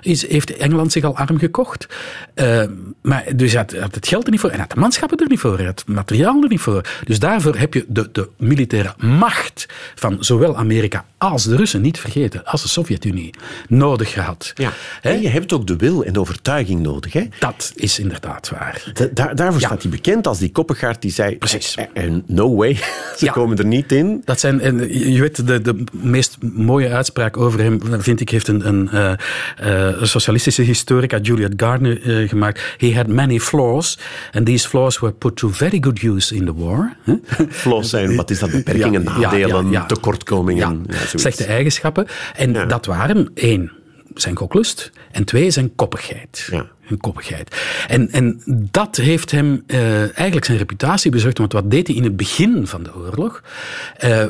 [0.00, 1.86] is, heeft Engeland zich al arm gekocht.
[2.34, 2.62] Uh,
[3.02, 5.28] maar, dus had, had, het geld er niet voor, en hij had de manschappen er
[5.28, 6.88] niet voor, had het materiaal er niet voor.
[7.04, 11.98] Dus daarvoor heb je de, de militaire macht van zowel Amerika als de Russen, niet
[11.98, 13.34] vergeten, als de Sovjet-Unie,
[13.68, 14.52] nodig gehad.
[14.54, 14.72] Ja.
[15.02, 17.12] En je hebt ook de wil en de overtuiging nodig.
[17.12, 17.26] Hè?
[17.38, 18.90] Dat is inderdaad waar.
[18.92, 19.66] Da daar, daarvoor ja.
[19.66, 21.76] staat hij bekend als die koppengaard die zei: Precies.
[22.26, 22.74] No way,
[23.18, 23.32] ze ja.
[23.32, 24.22] komen er niet in.
[24.24, 28.48] Dat zijn, en je weet, de, de meest mooie uitspraak over hem, vind ik, heeft
[28.48, 29.18] een, een,
[30.02, 32.60] socialistische historica, Juliet Gardner, uh, gemaakt.
[32.76, 33.98] He had many flaws,
[34.32, 36.96] and these flaws were put to very good use in the war.
[37.48, 38.50] Flaws zijn, wat is dat?
[38.50, 40.86] Beperkingen, ja, nadelen, ja, tekortkomingen.
[41.14, 42.06] slechte eigenschappen.
[42.36, 43.72] En dat waren één,
[44.14, 46.48] zijn koklust, en twee, zijn koppigheid.
[46.50, 47.56] Ja hun koppigheid.
[47.88, 51.38] En, en dat heeft hem uh, eigenlijk zijn reputatie bezorgd.
[51.38, 53.42] Want wat deed hij in het begin van de oorlog?
[54.04, 54.24] Uh,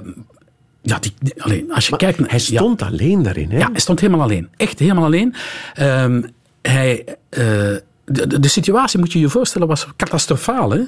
[0.83, 2.31] ja, die, alleen, als je maar kijkt...
[2.31, 3.59] Hij stond ja, alleen daarin, hè?
[3.59, 4.49] Ja, hij stond helemaal alleen.
[4.57, 5.35] Echt helemaal alleen.
[5.81, 6.25] Um,
[6.63, 7.05] hij...
[7.39, 7.77] Uh,
[8.11, 10.71] de, de, de, situatie, moet je je voorstellen, was catastrofaal.
[10.71, 10.81] Hè?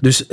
[0.00, 0.28] Dus uh,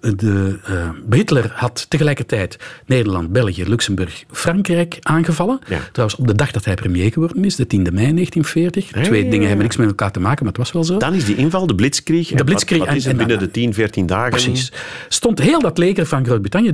[0.00, 5.58] de, uh, Hitler had tegelijkertijd Nederland, België, Luxemburg, Frankrijk aangevallen.
[5.68, 5.80] Ja.
[5.92, 8.90] Trouwens, op de dag dat hij premier geworden is, de 10e mei 1940.
[8.94, 10.98] Ja, Twee ja, dingen hebben niks met elkaar te maken, maar het was wel zo.
[10.98, 12.28] Dan is die inval, de blitzkrieg.
[12.28, 12.78] De blitzkrieg.
[12.78, 14.30] Wat, wat is het binnen de 10, 14 dagen?
[14.30, 14.72] Precies.
[15.08, 16.72] Stond heel dat leger van Groot-Brittannië,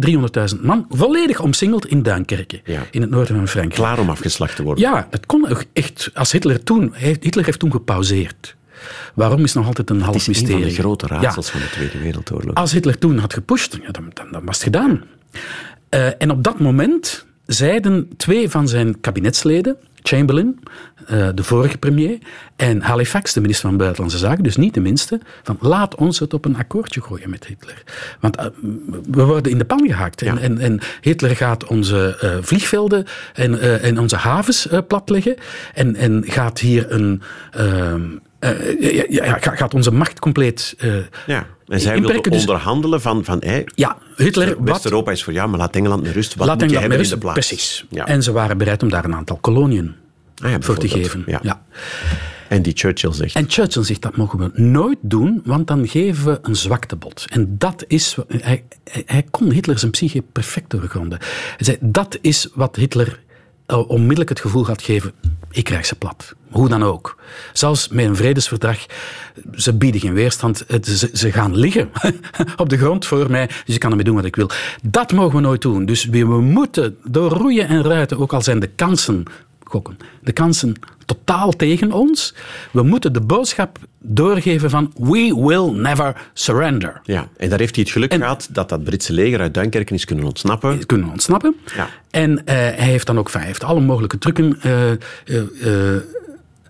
[0.55, 2.61] 300.000 man, volledig omsingeld in Duinkerke.
[2.91, 3.81] in het noorden van Frankrijk.
[3.81, 4.85] Klaar om afgeslacht te worden.
[4.85, 6.11] Ja, dat kon echt.
[6.15, 6.95] Als Hitler toen...
[6.97, 8.57] Hitler heeft toen gepauzeerd.
[9.15, 10.63] Waarom is nog altijd een half Het is een mysterie.
[10.65, 11.53] van de grote raadsels Ja.
[11.53, 12.55] van de Tweede Wereldoorlog.
[12.55, 15.05] Als Hitler toen had gepusht, ja, dan, dan, dan was het gedaan.
[15.89, 20.59] Eh, en op dat moment zeiden twee van zijn kabinetsleden, Chamberlain,
[21.07, 22.19] eh, de vorige premier,
[22.57, 26.35] en Halifax, de minister van Buitenlandse Zaken, dus niet de minste, van laat ons het
[26.35, 27.83] op een akkoordje gooien met Hitler.
[28.21, 28.47] Want eh,
[29.11, 30.23] we worden in de pan gehaakt.
[30.23, 30.41] En, Ja.
[30.41, 35.35] en, en Hitler gaat onze vliegvelden en, en onze havens eh, platleggen
[35.75, 37.23] en, en gaat hier een...
[38.81, 40.95] ja, ja, ja, gaat onze macht compleet eh,
[41.27, 41.47] ja.
[41.67, 45.59] En zij wilden Dus- onderhandelen van, van hey, ja, Hitler, West-Europa is voor jou, maar
[45.59, 46.35] laat Engeland met rust.
[46.35, 47.49] Wat laat moet je Engeland hebben met in de rust.
[47.49, 47.85] plaats?
[47.87, 47.87] Precies.
[47.91, 48.07] Ja.
[48.07, 49.95] En ze waren bereid om daar een aantal koloniën
[50.43, 51.25] Ah ja, voor te geven.
[51.27, 51.63] Ja.
[52.49, 53.35] En die Churchill zegt...
[53.35, 57.25] En Churchill zegt dat mogen we nooit doen, want dan geven we een zwaktebod.
[57.29, 58.17] En dat is.
[58.29, 58.65] Hij,
[59.07, 61.19] hij, kon Hitler zijn psyche perfect doorgronden.
[61.21, 63.23] Hij zei: dat is wat Hitler
[63.67, 65.13] onmiddellijk het gevoel gaat geven.
[65.51, 66.35] Ik krijg ze plat.
[66.51, 67.17] Hoe dan ook.
[67.53, 68.87] Zelfs met een vredesverdrag,
[69.53, 70.65] ze bieden geen weerstand.
[71.13, 71.91] Ze, gaan liggen
[72.57, 74.51] op de grond voor mij, dus ik kan ermee doen wat ik wil.
[74.83, 75.87] Dat mogen we nooit doen.
[75.87, 79.25] Dus we, we moeten door roeien en ruiten, ook al zijn de kansen
[79.65, 79.99] gokken.
[80.23, 80.75] De kansen
[81.05, 82.35] totaal tegen ons.
[82.71, 87.01] We moeten de boodschap doorgeven van we will never surrender.
[87.05, 89.95] Ja, en daar heeft hij het geluk En- gehad dat dat Britse leger uit Duinkerken
[89.95, 90.77] is kunnen ontsnappen.
[90.77, 91.57] Die kunnen ontsnappen.
[91.77, 91.89] Ja.
[92.11, 94.97] En eh, hij heeft dan ook hij heeft alle mogelijke trucken eh, eh,
[95.63, 96.03] eh,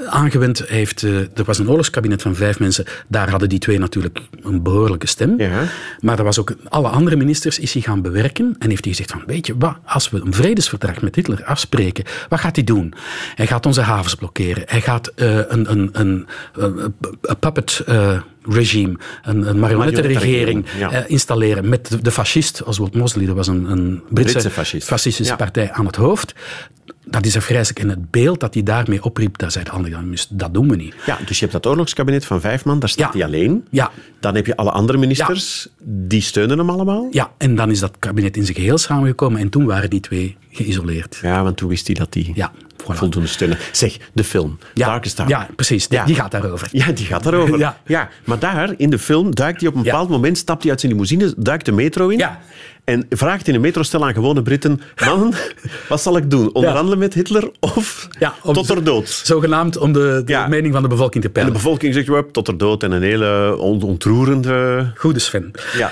[0.06, 0.68] aangewend.
[0.68, 2.84] Heeft, eh, er was een oorlogskabinet van vijf mensen.
[3.08, 5.40] Daar hadden die twee natuurlijk een behoorlijke stem.
[5.40, 5.62] Ja.
[6.00, 8.56] Maar er was ook alle andere ministers is hij gaan bewerken.
[8.58, 12.04] En heeft hij gezegd van, weet je, wat, als we een vredesverdrag met Hitler afspreken,
[12.28, 12.94] wat gaat hij doen?
[13.34, 14.62] Hij gaat onze havens blokkeren.
[14.66, 16.94] Hij gaat eh, een, een, een, een,
[17.40, 21.06] puppet eh, regime, een, een marionettenregering Ja.
[21.06, 23.26] installeren met de, de fascist Oswald Mosley.
[23.26, 24.86] Dat was een, een Britse, Britse fascist.
[24.88, 25.38] fascistische Ja.
[25.38, 26.34] partij aan het hoofd.
[27.06, 27.78] Dat is afgrijzelijk.
[27.84, 29.98] En het beeld dat hij daarmee opriep, daar zei de andere,
[30.30, 30.94] dat doen we niet.
[31.06, 33.18] Ja, dus je hebt dat oorlogskabinet van vijf man, daar staat Ja.
[33.18, 33.66] hij alleen.
[33.70, 33.90] Ja.
[34.20, 37.08] Dan heb je alle andere ministers, die steunen hem allemaal.
[37.10, 40.36] Ja, en dan is dat kabinet in zijn geheel samengekomen en toen waren die twee
[40.50, 41.18] geïsoleerd.
[41.22, 42.84] Ja, want toen wist hij dat hij Ja, voilà.
[42.96, 43.58] voldoende steunen.
[43.72, 45.30] Zeg, de film, Ja, Darkest Hour.
[45.30, 45.88] ja precies.
[45.88, 46.04] Die, Ja.
[46.04, 46.68] die gaat daarover.
[46.72, 47.58] Ja, die gaat daarover.
[47.64, 47.80] Ja.
[47.86, 48.08] Ja.
[48.24, 50.92] maar daar, in de film, duikt hij op een bepaald moment, stapt hij uit zijn
[50.92, 52.40] limousine, duikt de metro in Ja.
[52.84, 55.32] En vraagt in de metrostel aan gewone Britten, mannen,
[55.88, 56.54] wat zal ik doen?
[56.54, 59.08] Onderhandelen met Hitler of Ja, tot er dood?
[59.08, 60.46] Zogenaamd om de, de Ja.
[60.46, 61.52] mening van de bevolking te En de peilen.
[61.52, 62.82] bevolking zegt, "Wep, tot er dood.
[62.82, 64.90] En een hele on- ontroerende...
[64.96, 65.50] Goede Sven.
[65.76, 65.90] Ja,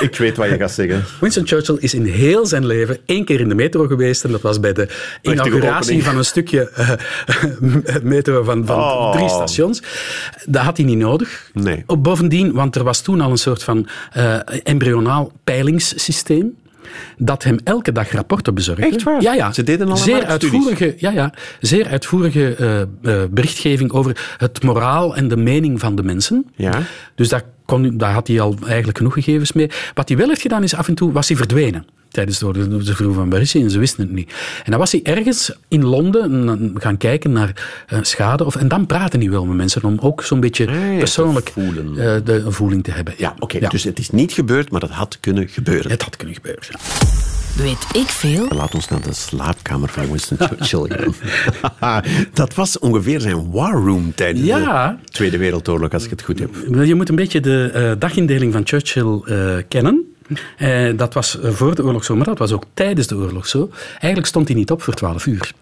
[0.00, 1.04] ik weet wat je gaat zeggen.
[1.20, 4.24] Winston Churchill is in heel zijn leven één keer in de metro geweest.
[4.24, 4.88] En dat was bij de
[5.22, 6.02] inauguratie opening.
[6.04, 6.90] van een stukje eh,
[8.02, 9.12] metro van, van Oh.
[9.12, 9.82] drie stations.
[10.46, 11.50] Dat had hij niet nodig.
[11.52, 11.84] Nee.
[11.98, 16.16] Bovendien, want er was toen al een soort van eh, embryonaal peilingssysteem.
[17.16, 18.86] Dat hem elke dag rapporten bezorgde.
[18.86, 19.22] Echt waar?
[19.22, 19.52] Ja, ja.
[19.52, 25.16] Ze deden allemaal zeer uitvoerige, ja, ja, zeer uitvoerige eh, eh, berichtgeving over het moraal
[25.16, 26.46] en de mening van de mensen.
[26.56, 26.82] Ja.
[27.14, 29.70] Dus daar, kon, daar had hij al eigenlijk genoeg gegevens mee.
[29.94, 31.86] Wat hij wel heeft gedaan is af en toe was hij verdwenen.
[32.10, 32.82] Tijdens de oorlog.
[32.82, 34.32] Ze vroegen van waar is hij en ze wisten het niet.
[34.64, 38.44] En dan was hij ergens in Londen en gaan kijken naar eh, schade.
[38.44, 41.48] Of, en dan praten hij wel met mensen om ook zo'n beetje Ah, ja, persoonlijk
[41.52, 41.88] voelen.
[41.98, 43.14] eh, de een voeling te hebben.
[43.16, 43.68] Ja, oké.
[43.68, 45.90] Dus het is niet gebeurd, maar dat had kunnen gebeuren.
[45.90, 46.64] Het had kunnen gebeuren.
[46.70, 46.78] ja.
[47.62, 48.46] Weet ik veel?
[48.48, 51.12] Laat ons naar de slaapkamer van Winston Churchill
[51.78, 52.02] gaan.
[52.32, 54.98] dat was ongeveer zijn war room tijdens Ja.
[55.04, 56.50] de Tweede Wereldoorlog, als ik het goed heb.
[56.84, 60.04] Je moet een beetje de eh, dagindeling van Churchill eh, kennen.
[60.58, 63.70] Eh, dat was voor de oorlog zo, maar dat was ook tijdens de oorlog zo.
[63.90, 65.52] Eigenlijk stond hij niet op voor 12 uur.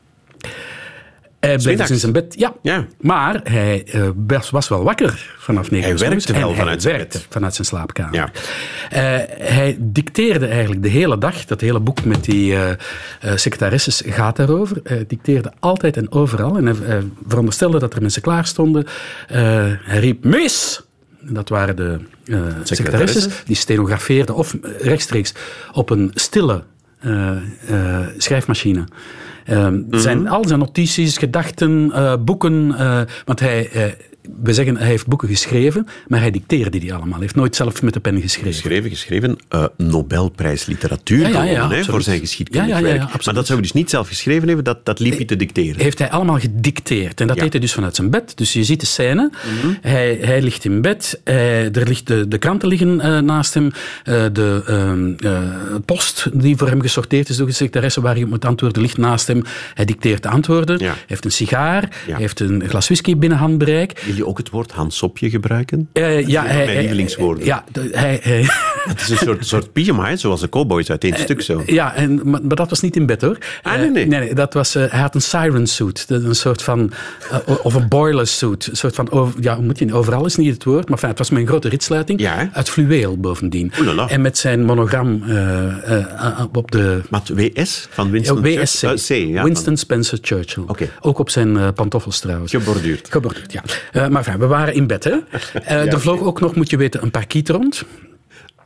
[1.40, 2.34] Hij bleef dus in zijn bed.
[2.38, 2.86] Ja, Ja.
[3.00, 5.98] maar hij eh, was, was wel wakker vanaf 9 Hij uur.
[5.98, 7.26] 's werkte wel vanuit hij zijn werkte bed.
[7.30, 8.14] vanuit zijn slaapkamer.
[8.14, 8.30] Ja.
[8.90, 9.00] Eh,
[9.52, 11.44] hij dicteerde eigenlijk de hele dag.
[11.44, 12.70] Dat hele boek met die eh,
[13.34, 14.80] secretaresses gaat daarover.
[14.84, 16.56] Hij dicteerde altijd en overal.
[16.56, 18.86] En hij, hij veronderstelde dat er mensen klaar stonden.
[19.26, 20.85] Hij riep mis!
[21.28, 23.28] Dat waren de eh, secretaresses.
[23.44, 25.34] Die stenografeerden of rechtstreeks
[25.72, 26.64] op een stille
[27.06, 27.30] eh,
[27.68, 28.84] eh, schrijfmachine.
[29.44, 31.92] Eh, zijn, al zijn notities, gedachten,
[32.24, 32.76] boeken.
[33.24, 33.70] want hij,
[34.42, 37.12] we zeggen, hij heeft boeken geschreven, maar hij dicteerde die allemaal.
[37.12, 38.52] Hij heeft nooit zelf met de pen geschreven.
[38.52, 42.98] Geschreven, geschreven, eh, Nobelprijs literatuur Ja, ja, gewonnen, voor zijn geschiedkundig werk.
[42.98, 45.80] maar dat zou hij dus niet zelf geschreven hebben, dat, dat liep hij te dicteren.
[45.82, 47.20] heeft hij allemaal gedicteerd.
[47.20, 48.36] En dat deed hij dus vanuit zijn bed.
[48.36, 49.30] Dus je ziet de scène.
[49.62, 49.72] Mhm.
[49.80, 51.20] hij, hij ligt in bed.
[51.24, 53.70] Hij- er ligt de, de kranten liggen eh, naast hem.
[54.04, 55.42] Eh, de ehm, eh,
[55.84, 58.96] post die voor hem gesorteerd is door de secretaresse waar hij op moet antwoorden ligt
[58.96, 59.42] naast hem.
[59.74, 64.02] Hij dicteert de antwoorden, hij heeft een sigaar, hij heeft een glas whisky binnen handbereik.
[64.16, 65.88] Je ook het woord handsopje gebruiken?
[65.92, 67.44] Eh, ja, hij, mijn lievelingswoorden.
[67.44, 68.46] Ja, hij, hij-
[68.86, 71.62] Het is een soort, soort pyjama, zoals de cowboys uit één stuk zo.
[71.66, 73.38] ja en, maar, maar dat was niet in bed hoor.
[73.62, 74.06] Ah, Eh, nee, nee.
[74.06, 76.92] nee, dat was, eh, hij had een siren suit, een soort van,
[77.30, 78.66] eh, of een boiler suit.
[78.66, 81.30] Een soort van, over- ja, moet je, overal is niet het woord, maar het was
[81.30, 82.20] met een grote ritsluiting.
[82.20, 83.72] Ja, uit fluweel bovendien.
[84.08, 88.78] En met zijn monogram eh, eh, op de Maar het WS van Winston WSC.
[88.78, 89.18] Churchill?
[89.18, 90.64] Eh, C, ja, Winston Spencer Churchill.
[91.00, 92.50] Ook op zijn eh, pantoffels trouwens.
[92.52, 93.06] Geborduurd.
[93.10, 94.05] Geborduurd, ja.
[94.06, 95.10] Eh, maar we waren in bed, hè.
[95.64, 97.84] Eh, er vloog ook nog, moet je weten, een parkiet rond.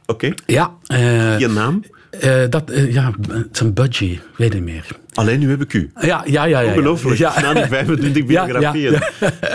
[0.06, 0.32] Oké.
[0.46, 0.74] Ja.
[0.86, 1.82] eh, Je naam?
[2.10, 4.86] Eh, dat, eh, ja, het is een budgie, weet ik meer.
[5.14, 5.90] Alleen nu heb ik u.
[6.00, 6.60] Ja, ja, ja.
[6.60, 6.68] ja.
[6.68, 7.18] Ongelooflijk.
[7.18, 7.40] Ja.
[7.40, 8.98] Na die 25 Ja, ja, biografieën.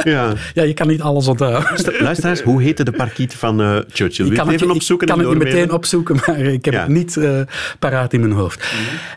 [0.03, 1.63] Ja, Ja, je kan niet alles onthouden.
[1.99, 4.25] Luisteraars, hoe heette de parkiet van eh, Churchill?
[4.25, 6.73] Ik kan het, even ik opzoeken kan en het niet meteen opzoeken, maar ik heb
[6.73, 7.19] het niet
[7.79, 8.65] paraat in mijn hoofd.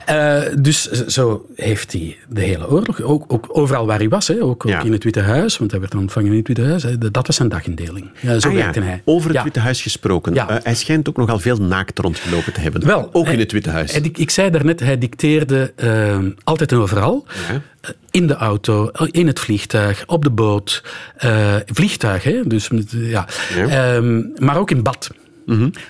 [0.05, 4.43] Eh, dus zo heeft hij de hele oorlog, ook, ook overal waar hij was, hè,
[4.43, 6.99] ook, ook in het Witte Huis, want hij werd ontvangen in het Witte Huis, hè,
[6.99, 8.11] dat was zijn dagindeling.
[8.21, 9.03] Ja, zo Ah werkte hij.
[9.05, 9.43] Over het.
[9.43, 10.47] Witte Huis gesproken.
[10.63, 12.87] Hij schijnt ook nogal veel naakt rondgelopen te hebben.
[12.87, 13.93] Wel, ook in het Witte Huis.
[14.01, 17.27] ik, ik zei daarnet, hij dicteerde eh, altijd en overal.
[17.49, 17.61] Ja.
[17.81, 20.83] Eh, In de auto, in het vliegtuig, op de boot.
[21.17, 22.41] eh, vliegtuig, hè?
[22.47, 23.27] Dus, eh, ja.
[23.55, 23.95] Ja.
[23.97, 25.11] Ehm, maar ook in bad.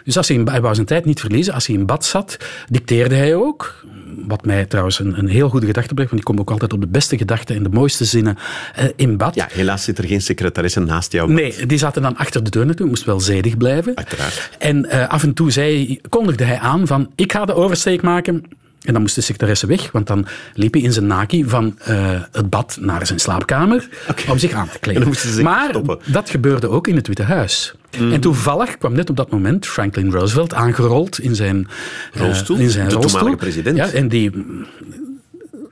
[0.04, 1.54] Dus als hij, in, hij wou zijn tijd niet verliezen.
[1.54, 2.36] Als hij in bad zat,
[2.68, 3.84] dicteerde hij ook.
[4.26, 6.80] Wat mij trouwens een, een heel goede gedachte blijft, want ik kom ook altijd op
[6.80, 8.36] de beste gedachten en de mooiste zinnen
[8.74, 9.34] eh, in bad.
[9.34, 11.32] Ja, helaas zit er geen secretaresse naast jou.
[11.32, 13.96] Nee, die zaten dan achter de deur natuurlijk, moest wel zedig blijven.
[13.96, 14.50] Uiteraard.
[14.58, 18.44] En eh, af en toe zei, kondigde hij aan van, ik ga de oversteek maken.
[18.82, 22.20] En dan moest de secretaresse weg, want dan liep hij in zijn naki van eh,
[22.32, 23.88] het bad naar zijn slaapkamer
[24.28, 25.42] om zich aan te kleden.
[25.42, 25.98] Maar stoppen.
[26.04, 27.74] dat gebeurde ook in het Witte Huis.
[27.98, 28.12] Mm.
[28.12, 31.68] En toevallig kwam net op dat moment Franklin Roosevelt aangerold in zijn
[32.12, 32.56] eh, Rolstoel?
[32.56, 33.10] in zijn De rolstoel.
[33.20, 33.76] toenmalige president.
[33.76, 34.30] Ja, en die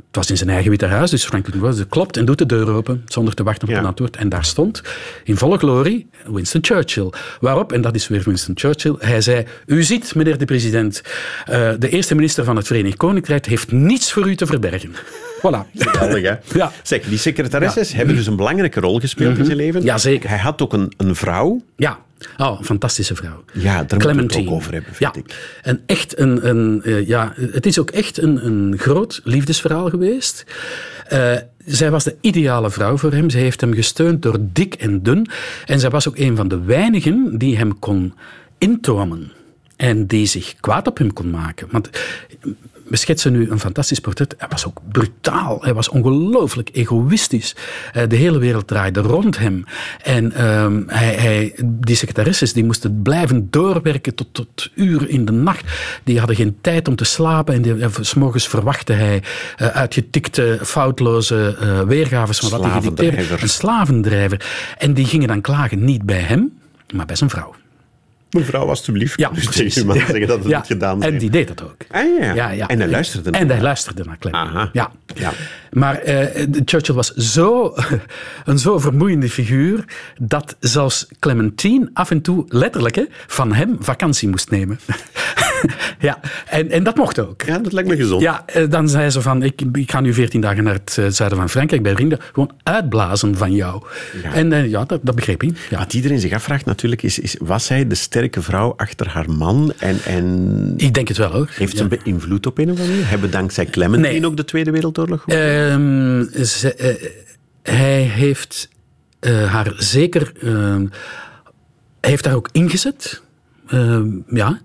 [0.07, 2.71] het was in zijn eigen Witte Huis, dus Franklin Roosevelt klopt en doet de deur
[2.71, 3.81] open zonder te wachten op Ja.
[3.81, 4.17] een antwoord.
[4.17, 4.83] En daar stond
[5.25, 7.11] in volle glorie Winston Churchill.
[7.41, 11.03] Waarop, en dat is weer Winston Churchill, hij zei: U ziet, meneer de president,
[11.47, 14.93] eh, de eerste minister van het Verenigd Koninkrijk heeft niets voor u te verbergen.
[15.39, 15.67] Voilà.
[15.75, 16.35] Geweldig, hè?
[16.59, 16.73] Ja.
[16.83, 19.83] Zeg, die secretaresses hebben dus een belangrijke rol gespeeld in zijn leven.
[19.83, 20.29] Ja, zeker.
[20.29, 21.63] Hij had ook een, een vrouw.
[21.77, 21.99] Ja,
[22.37, 23.45] oh, een fantastische vrouw.
[23.53, 24.41] Ja, daar Clementine.
[24.41, 25.21] het ook over hebben, vind ja.
[25.21, 25.59] ik.
[25.63, 30.45] En echt een, een, eh, ja, het is ook echt een, een groot liefdesverhaal geweest.
[31.09, 31.35] Eh,
[31.67, 33.31] zij was de ideale vrouw voor hem.
[33.31, 35.29] Zij heeft hem gesteund door dik en dun.
[35.67, 38.15] En zij was ook een van de weinigen die hem kon
[38.59, 39.33] intomen.
[39.77, 41.69] En die zich kwaad op hem kon maken.
[41.71, 41.91] Want
[42.89, 44.35] we schetsen nu een fantastisch portret.
[44.39, 45.59] Hij was ook brutaal.
[45.63, 47.57] Hij was ongelooflijk egoïstisch.
[47.93, 49.65] Eh, de hele wereld draaide rond hem.
[50.03, 55.33] En ehm, hij, hij, die secretaresses die moesten blijven doorwerken tot, tot uren in de
[55.33, 55.65] nacht.
[56.05, 57.55] Die hadden geen tijd om te slapen.
[57.55, 59.23] En die, eh, s morgens verwachtte hij
[59.57, 63.43] eh, uitgetikte, foutloze eh, weergaves van wat hij gedicteerd.
[63.43, 64.47] Een slavendrijver.
[64.79, 66.59] En die gingen dan klagen niet bij hem,
[66.95, 67.55] maar bij zijn vrouw.
[68.31, 69.19] Mevrouw, alstublieft.
[69.19, 71.21] Ja, dus tegen man zeggen dat het Ja, niet gedaan En heeft.
[71.21, 71.77] die deed dat ook.
[71.91, 72.69] Ah, ja.
[72.69, 74.35] En hij luisterde naar En hij luisterde naar Clem.
[74.35, 74.71] Aha.
[74.73, 74.91] Ja.
[75.15, 75.33] Ja.
[75.77, 77.75] Maar eh, Churchill was zo,
[78.45, 79.85] een zo vermoeiende figuur
[80.21, 84.79] dat zelfs Clementine af en toe letterlijk hè, van hem vakantie moest nemen.
[85.99, 87.43] ja, en, en dat mocht ook.
[87.43, 88.23] Ja, dat lijkt me gezond.
[88.23, 91.07] Ja, eh, dan zei ze van, ik, ik ga nu veertien dagen naar het eh,
[91.09, 92.19] zuiden van Frankrijk bij vrienden.
[92.33, 93.83] Gewoon uitblazen van jou.
[94.23, 94.33] Ja.
[94.33, 95.53] En ja, dat, dat begreep hij.
[95.71, 95.79] Ja.
[95.79, 99.73] Wat iedereen zich afvraagt natuurlijk is, is was hij de sterke vrouw achter haar man
[99.79, 101.49] en, en Ik denk het wel hoor.
[101.55, 101.79] heeft Ja.
[101.79, 103.09] ze beïnvloed op een of andere manier?
[103.09, 104.27] Hebben dankzij Clementine Nee.
[104.27, 105.66] ook de Tweede Wereldoorlog gewonnen?
[105.71, 107.11] Ehm, ze- eh,
[107.63, 108.69] hij heeft
[109.21, 110.33] eh, haar zeker.
[110.43, 110.87] ehm,
[112.01, 113.23] hij heeft haar ook ingezet.
[113.67, 114.61] Ehm, ja,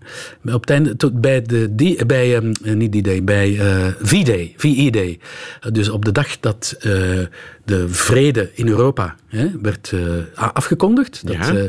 [0.45, 3.87] op het einde, tot bij, de, die, bij ehm, eh, niet die day, bij eh,
[4.01, 5.19] V-Day, VE-Day.
[5.71, 6.91] Dus op de dag dat eh,
[7.65, 9.93] de vrede in Europa hè, werd
[10.35, 11.55] afgekondigd, dat Ja.
[11.55, 11.63] eh,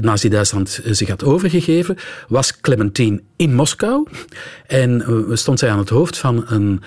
[0.00, 1.96] Nazi-Duitsland zich had overgegeven,
[2.28, 4.06] was Clementine in Moskou.
[4.66, 6.82] En stond zij aan het hoofd van een,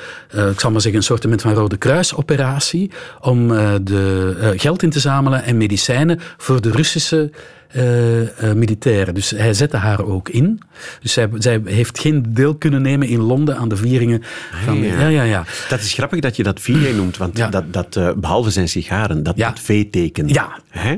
[0.51, 3.47] ik zal maar zeggen, een soort van Rode Kruis-operatie om
[3.83, 7.31] de, geld in te zamelen en medicijnen voor de Russische
[7.69, 9.13] eh, militairen.
[9.13, 10.59] Dus hij zette haar ook in.
[11.01, 14.23] Dus zij, zij heeft geen deel kunnen nemen in Londen aan de vieringen.
[14.65, 14.99] Van, ja.
[14.99, 15.43] ja, ja, ja.
[15.69, 17.49] Dat is grappig dat je dat V noemt, want Ja.
[17.49, 19.49] dat, dat, eh, behalve zijn sigaren, dat, Ja.
[19.49, 20.27] dat V-teken.
[20.27, 20.59] Ja.
[20.69, 20.91] Hè?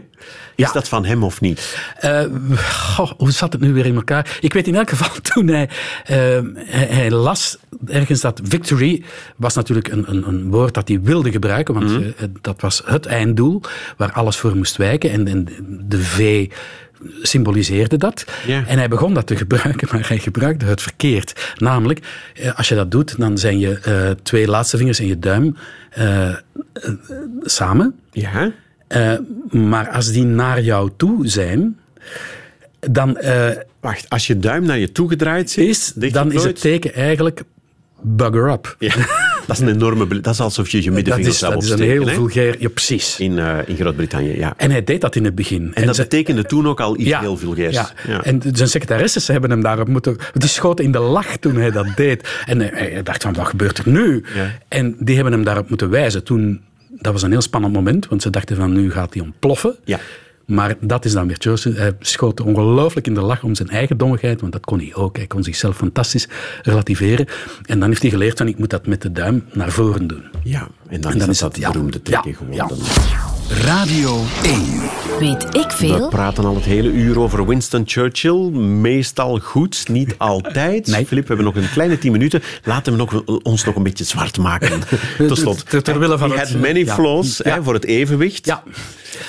[0.56, 0.72] Is Ja.
[0.72, 1.78] dat van hem of niet?
[2.72, 4.38] Goh, hoe zat het nu weer in elkaar?
[4.42, 5.70] Ik weet in elk geval toen hij,
[6.04, 9.04] hij, hij las ergens dat victory
[9.36, 13.06] was natuurlijk een, een, een woord dat hij wilde gebruiken, want eh, dat was het
[13.06, 13.62] einddoel
[13.98, 15.12] waar alles voor moest wijken.
[15.12, 15.48] En, en
[15.88, 16.50] de V
[17.22, 18.26] symboliseerde dat.
[18.48, 21.54] En hij begon dat te gebruiken, maar hij gebruikte het verkeerd.
[21.58, 22.00] Namelijk,
[22.34, 25.56] eh, als je dat doet, dan zijn je eh, twee laatste vingers en je duim
[27.42, 27.96] samen.
[28.12, 28.52] Ja.
[29.50, 31.80] Maar als die naar jou toe zijn,
[32.80, 33.18] dan
[33.82, 37.44] Wacht, als je duim naar je toe gedraaid zit, is, dan is het teken eigenlijk
[38.04, 38.76] bugger up.
[38.80, 38.94] Ja,
[39.48, 40.22] dat is een enorme...
[40.22, 42.04] Dat is alsof je je middenvinger zou dat is een opsteken.
[42.04, 42.56] heel vulgair...
[42.60, 43.20] Ja, precies.
[43.20, 44.54] In, eh, in Groot-Brittannië, ja.
[44.58, 45.72] En hij deed dat in het begin.
[45.74, 47.76] En dat ze- betekende toen ook al iets heel vulgairs.
[48.08, 48.24] Ja.
[48.24, 50.18] En zijn secretaresses hebben hem daarop moeten...
[50.34, 52.30] Die schoten in de lach toen hij dat deed.
[52.46, 54.24] En hij, hij dacht van, wat gebeurt er nu?
[54.36, 54.52] Ja.
[54.68, 56.24] En die hebben hem daarop moeten wijzen.
[56.24, 59.76] Toen, dat was een heel spannend moment, want ze dachten van, nu gaat hij ontploffen.
[59.84, 60.00] Ja.
[60.46, 61.74] Maar dat is dan weer Churchill.
[61.76, 65.18] Hij schoot ongelooflijk in de lach om zijn eigen dommigheid, want dat kon hij ook.
[65.18, 66.28] Hij kon zichzelf fantastisch
[66.62, 67.26] relativeren.
[67.66, 70.24] En dan heeft hij geleerd van, ik moet dat met de duim naar voren doen.
[70.44, 71.72] Ja, en dan, En dan is dat het- dat ja.
[71.72, 72.22] beroemde Ja.
[72.22, 72.66] teken Ja.
[72.66, 72.86] geworden.
[73.66, 74.60] Radio 1.
[75.20, 76.08] Weet ik We veel?
[76.10, 78.50] praten al het hele uur over Winston Churchill.
[78.60, 80.88] Meestal goed, niet altijd.
[80.88, 81.06] Nee.
[81.06, 82.42] Filip, we hebben nog een kleine tien minuten.
[82.64, 84.80] Laten we nog, ons nog een beetje zwart maken.
[85.28, 85.70] Tot slot.
[85.70, 87.54] Ter- ter wille van He het- had many flaws Ja.
[87.54, 88.46] Hè, voor het evenwicht.
[88.46, 88.64] Ja.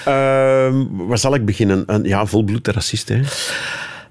[0.05, 1.83] Ehm, waar zal ik beginnen?
[1.87, 3.09] Een, ja, volbloed racist.
[3.09, 3.21] Hè?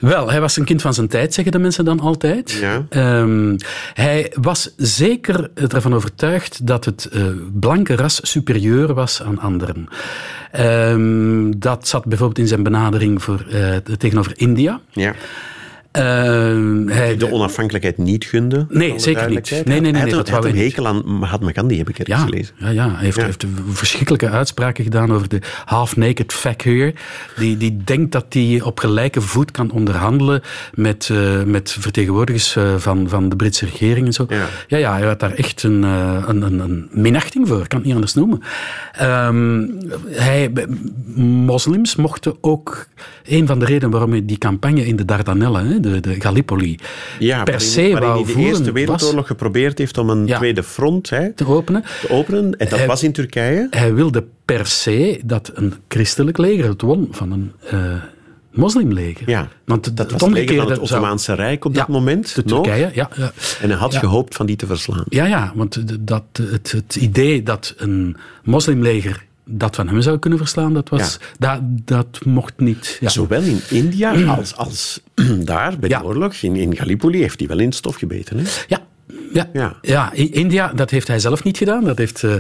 [0.02, 2.52] Wel, hij was een kind van zijn tijd, zeggen de mensen dan altijd.
[2.52, 2.86] Ja.
[2.90, 3.58] Ehm,
[3.94, 7.24] hij was zeker ervan overtuigd dat het eh,
[7.54, 9.88] blanke ras superieur was aan anderen.
[10.52, 14.80] Ehm, dat zat bijvoorbeeld in zijn benadering voor, eh, tegenover India.
[14.92, 15.14] Ja.
[15.92, 18.66] Ehm, hij, De onafhankelijkheid niet gunde.
[18.70, 19.50] Nee, zeker niet.
[19.52, 22.26] Nee, nee, nee, Hij had, dat een hekel aan Mahatma Gandhi, heb ik ergens Ja,
[22.26, 22.56] gelezen.
[22.58, 23.24] ja, ja, hij heeft, Ja.
[23.26, 26.94] heeft verschrikkelijke uitspraken gedaan over de half-naked fakir.
[27.38, 30.42] Die, die denkt dat hij op gelijke voet kan onderhandelen
[30.74, 34.26] met, eh, met vertegenwoordigers eh, van, van de Britse regering en zo.
[34.30, 34.46] Ja.
[34.68, 37.78] ja, ja, hij had daar echt een, eh, een, een, een minachting voor, ik kan
[37.78, 38.42] het niet anders noemen.
[38.92, 39.66] Ehm,
[40.10, 40.52] hij,
[41.46, 42.88] moslims mochten ook,
[43.24, 46.78] een van de redenen waarom hij die campagne in de Dardanellen, de, de Gallipoli,
[47.20, 50.38] Ja, per waarin, se waarin hij de Eerste Wereldoorlog was geprobeerd heeft om een Ja.
[50.38, 51.84] tweede front hè, te openen.
[52.02, 52.44] te openen.
[52.58, 53.67] En dat Hij- was in Turkije.
[53.70, 57.94] Hij wilde per se dat een christelijk leger het won van een eh,
[58.52, 59.30] moslimleger.
[59.30, 61.88] Ja, Want dat het was het leger van het zou- Ottomaanse Rijk op Ja, dat
[61.88, 62.36] moment.
[62.36, 62.44] De.
[62.44, 63.10] Turkije, ja.
[63.15, 63.32] ja.
[63.62, 64.00] En hij had Ja.
[64.00, 65.04] gehoopt van die te verslaan.
[65.10, 70.40] Ja, ja, want dat, het, het idee dat een moslimleger dat van hem zou kunnen
[70.40, 72.98] verslaan, dat, was, dat, dat mocht niet.
[73.00, 73.10] Ja.
[73.10, 75.02] Zowel in India als, als
[75.52, 76.00] daar, bij Ja.
[76.00, 78.38] de oorlog, in, in Gallipoli, heeft hij wel in het stof gebeten.
[78.38, 78.44] Hè?
[78.68, 78.80] Ja.
[79.34, 79.50] Ja.
[79.54, 79.76] Ja.
[79.82, 80.12] Ja.
[80.16, 81.84] I- India, dat heeft hij zelf niet gedaan.
[81.84, 82.34] Dat heeft eh,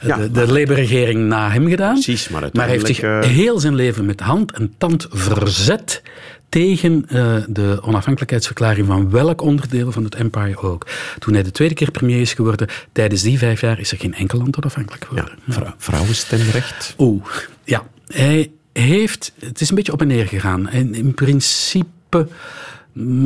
[0.00, 1.92] Ja, de, de Labour-regering na hem gedaan.
[1.92, 6.02] Precies, maar hij heeft zich eh, heel zijn leven met hand en tand verzet
[6.48, 10.86] tegen eh, de onafhankelijkheidsverklaring van welk onderdeel van het empire ook.
[11.18, 14.14] Toen hij de tweede keer premier is geworden, tijdens die vijf jaar is er geen
[14.14, 15.38] enkel land onafhankelijk Ja, geworden.
[15.48, 16.94] vrou- vrouwenstemrecht.
[16.98, 17.24] Oeh,
[17.64, 17.86] ja.
[18.06, 19.32] Hij heeft...
[19.38, 20.68] Het is een beetje op en neer gegaan.
[20.68, 22.28] En in principe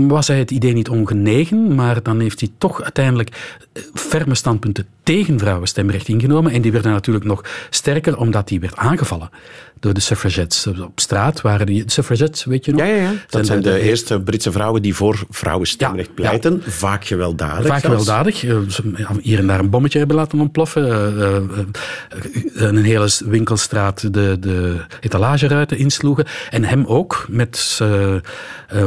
[0.07, 4.87] was hij het idee niet ongenegen, maar dan heeft hij toch uiteindelijk eh, ferme standpunten
[5.15, 6.53] tegen vrouwenstemrecht ingenomen.
[6.53, 9.31] En die werden natuurlijk nog sterker omdat hij werd aangevallen
[9.81, 10.67] door de suffragettes.
[10.67, 12.81] Op straat waren die suffragettes, weet je nog?
[12.81, 13.13] Ja, ja, ja.
[13.29, 16.63] Dat zijn de, de- eerste Britse vrouwen die voor vrouwenstemrecht Ja, pleiten.
[16.67, 17.67] Vaak gewelddadig.
[17.67, 17.83] Vaak zelfs.
[17.85, 18.45] gewelddadig.
[18.45, 18.57] Eh,
[19.23, 20.87] Hier en daar een bommetje hebben laten ontploffen.
[20.87, 21.43] Eh, eh,
[22.55, 26.25] een hele winkelstraat de, de etalageruiten insloegen.
[26.51, 27.81] En hem ook met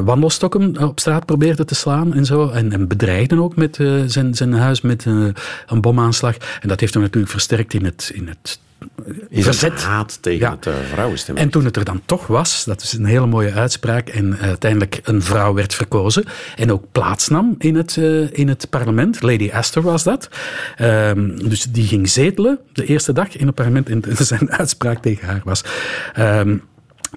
[0.03, 2.49] wandelstokken op straat probeerden te slaan en zo.
[2.49, 5.81] En, en bedreigden ook met zijn, zijn huis met een
[6.61, 8.59] En dat heeft hem natuurlijk versterkt in het, in het
[9.29, 9.71] Is verzet.
[9.71, 10.51] het haat tegen Ja.
[10.51, 11.45] het uh, vrouwenstemrecht.
[11.45, 14.47] En toen het er dan toch was, dat is een hele mooie uitspraak, en eh,
[14.47, 16.23] uiteindelijk een vrouw werd verkozen
[16.55, 19.21] en ook plaatsnam in het, eh, in het parlement.
[19.21, 20.29] Lady Astor was dat.
[20.77, 25.27] Ehm, dus die ging zetelen de eerste dag in het parlement en zijn uitspraak tegen
[25.27, 25.63] haar was...
[26.13, 26.57] ehm,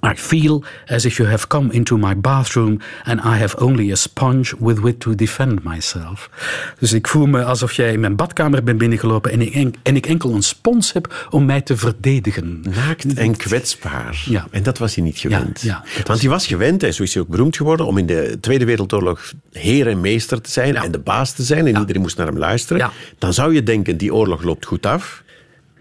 [0.04, 3.94] I feel as if you have come into my bathroom and I have only a
[3.94, 6.30] sponge with which to defend myself.
[6.78, 9.96] Dus ik voel me alsof jij in mijn badkamer bent binnengelopen en ik, en, en
[9.96, 12.64] ik enkel een spons heb om mij te verdedigen.
[12.74, 14.22] Naakt en kwetsbaar.
[14.24, 14.46] Ja.
[14.50, 15.60] En dat was hij niet gewend.
[15.60, 18.38] Ja, Want hij was gewend, en zo is hij ook beroemd geworden, om in de
[18.40, 20.84] Tweede Wereldoorlog heer en meester te zijn Ja.
[20.84, 21.66] en de baas te zijn.
[21.66, 22.90] En iedereen moest naar hem luisteren.
[23.18, 25.22] Dan zou je denken, die oorlog loopt goed af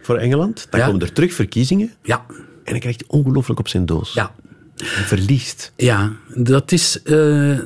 [0.02, 0.68] voor Engeland.
[0.70, 2.26] Dan komen er terug verkiezingen Ja,
[2.64, 4.14] en dan krijgt hij ongelooflijk op zijn doos.
[4.14, 4.32] ja.
[4.78, 5.72] Hij verliest.
[5.76, 7.58] Ja, dat is eh,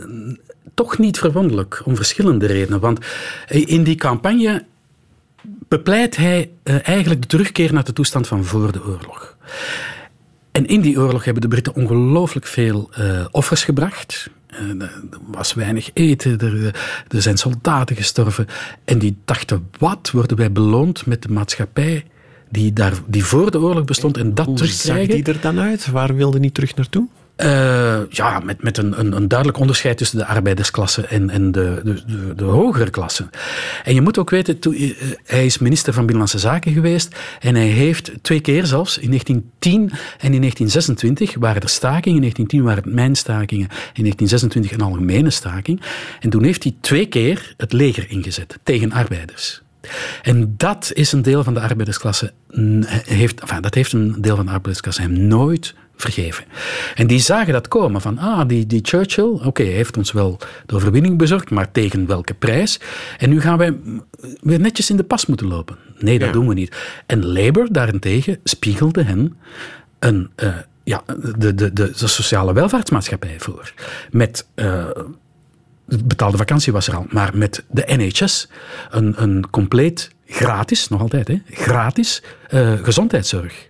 [0.74, 2.80] toch niet verwonderlijk om verschillende redenen.
[2.80, 3.00] Want
[3.48, 4.66] in die campagne
[5.68, 9.38] bepleit hij eh, eigenlijk de terugkeer naar de toestand van voor de oorlog.
[10.52, 14.30] En in die oorlog hebben de Britten ongelooflijk veel eh, offers gebracht.
[14.48, 16.76] Eh, er was weinig eten, er,
[17.08, 18.48] er zijn soldaten gestorven.
[18.86, 22.06] En die dachten, wat worden wij beloond met de maatschappij
[22.50, 25.16] die, daar, die voor de oorlog bestond en dat Hoe zag terugkrijgen?
[25.24, 25.92] die er dan uit?
[25.92, 27.08] Waar wilde hij terug naartoe?
[27.44, 31.82] Uh, ja, met, met een, een, een, duidelijk onderscheid tussen de arbeidersklasse en, en de,
[31.84, 33.30] de, de, de hogere klasse.
[33.84, 34.94] En je moet ook weten, to, uh,
[35.26, 39.80] hij is minister van Binnenlandse Zaken geweest en hij heeft twee keer zelfs, in 1910
[40.20, 42.16] en in 1926 waren er stakingen.
[42.16, 45.82] In 1910 waren het mijnstakingen, in 1926 een algemene staking.
[46.20, 49.62] En toen heeft hij twee keer het leger ingezet tegen arbeiders.
[50.22, 52.34] En dat is een deel van de arbeidersklasse,
[53.06, 56.46] heeft, enfin, dat heeft een deel van de arbeidersklasse hem nooit vergeven.
[56.96, 60.40] En die zagen dat komen van, ah, die, die Churchill, oké, hij heeft ons wel
[60.66, 62.80] de overwinning bezorgd, maar tegen welke prijs?
[63.18, 63.78] En nu gaan wij
[64.42, 65.78] weer netjes in de pas moeten lopen.
[66.00, 66.76] Nee, dat doen we niet.
[67.06, 69.38] En Labour daarentegen spiegelde hen
[70.00, 73.74] een, uh, ja, de, de, de, de, sociale welvaartsmaatschappij voor.
[74.12, 74.48] Met...
[74.56, 74.86] Uh,
[75.88, 78.48] de betaalde vakantie was er al, maar met de NHS
[78.90, 83.70] een, een compleet gratis, nog altijd, hè, gratis uh, gezondheidszorg.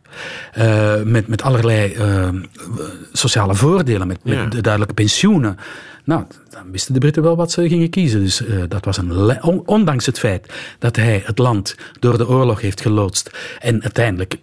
[0.57, 2.29] Uh, met, met allerlei uh,
[3.11, 5.57] sociale voordelen, met, met duidelijke pensioenen.
[6.03, 8.19] Nou, dan wisten de Britten wel wat ze gingen kiezen.
[8.19, 12.81] Dus dat was een ondanks het feit dat hij het land door de oorlog heeft
[12.81, 14.35] geloodst en uiteindelijk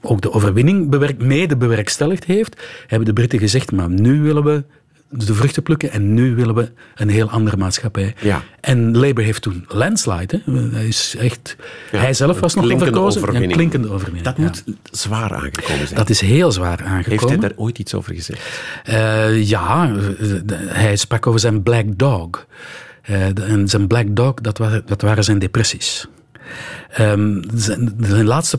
[0.00, 4.64] ook de overwinning bewerkt, mede bewerkstelligd heeft, hebben de Britten gezegd, maar nu willen we
[5.08, 8.14] de vruchten plukken en nu willen we een heel andere maatschappij.
[8.20, 8.42] Ja.
[8.60, 10.42] En Labour heeft toen landslide.
[10.44, 10.68] Hè.
[10.70, 11.56] Hij, is echt,
[11.90, 13.34] hij zelf was nog verkozen.
[13.34, 14.24] Een klinkende overwinning.
[14.24, 15.98] Dat moet zwaar aangekomen zijn.
[15.98, 17.10] Dat is heel zwaar aangekomen.
[17.10, 18.60] Heeft hij daar ooit iets over gezegd?
[18.88, 19.96] Uh, ja,
[20.66, 22.46] hij sprak over zijn black dog.
[23.10, 26.08] Uh, en zijn black dog, dat, dat waren zijn depressies.
[27.00, 28.58] Um, zijn, zijn, laatste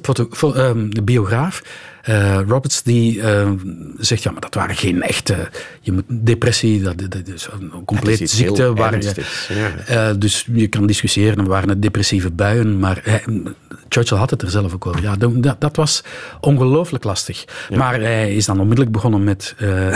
[0.55, 1.61] um, biograaf
[2.09, 3.51] uh, Roberts die uh,
[3.97, 5.49] zegt, ja, maar dat waren geen echte...
[5.81, 8.73] Je moet, depressie, dat, dat is een complete is ziekte.
[8.73, 9.13] Waar je,
[9.87, 10.09] ja.
[10.09, 13.23] uh, dus je kan discussiëren, waren het depressieve buien, maar hij,
[13.89, 15.01] Churchill had het er zelf ook over.
[15.01, 16.03] Ja, dat, dat was
[16.41, 17.45] ongelooflijk lastig.
[17.69, 17.77] Ja.
[17.77, 19.55] Maar hij is dan onmiddellijk begonnen met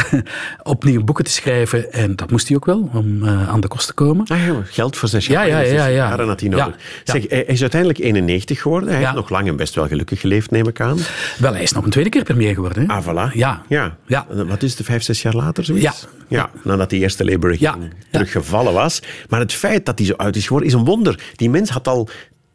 [0.64, 3.94] opnieuw boeken te schrijven en dat moest hij ook wel, om aan de kost te
[3.94, 4.28] komen.
[4.28, 5.88] Ah, ja, geld voor zijn ja, ja, ja, ja.
[5.88, 6.76] Jaren had hij nodig.
[7.04, 8.90] Zeg, hij is uiteindelijk 91 geworden.
[8.90, 10.98] Hij heeft nog lang en best wel gelukkig geleefd, neem ik aan.
[11.38, 12.90] Wel, hij is nog een tweede keer premier geworden.
[12.90, 12.94] Hè?
[12.94, 13.34] Ah, voilà.
[13.34, 13.62] Ja.
[13.68, 13.98] ja.
[14.08, 14.26] ja.
[14.30, 15.84] Wat is het, vijf, zes jaar later zoiets?
[15.84, 15.94] Ja.
[16.28, 19.00] Ja, nadat die eerste Labour-regering teruggevallen was.
[19.30, 21.20] Maar het feit dat hij zo uit is geworden, is een wonder.
[21.36, 22.10] Die mens had al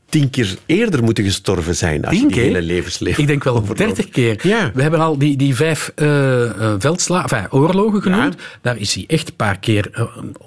[0.08, 3.64] tien keer eerder moeten gestorven zijn als tien je die hele levensleven Ik denk wel
[3.74, 4.38] dertig keer.
[4.42, 4.70] Ja.
[4.74, 8.34] We hebben al die, die vijf uh, veldsla enfin, oorlogen genoemd.
[8.38, 8.44] Ja.
[8.62, 10.02] Daar is hij echt een paar keer uh,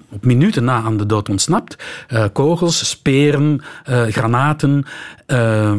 [0.10, 1.76] op minuten na aan de dood ontsnapt.
[2.10, 3.62] Uh, kogels, speren,
[4.10, 4.86] granaten.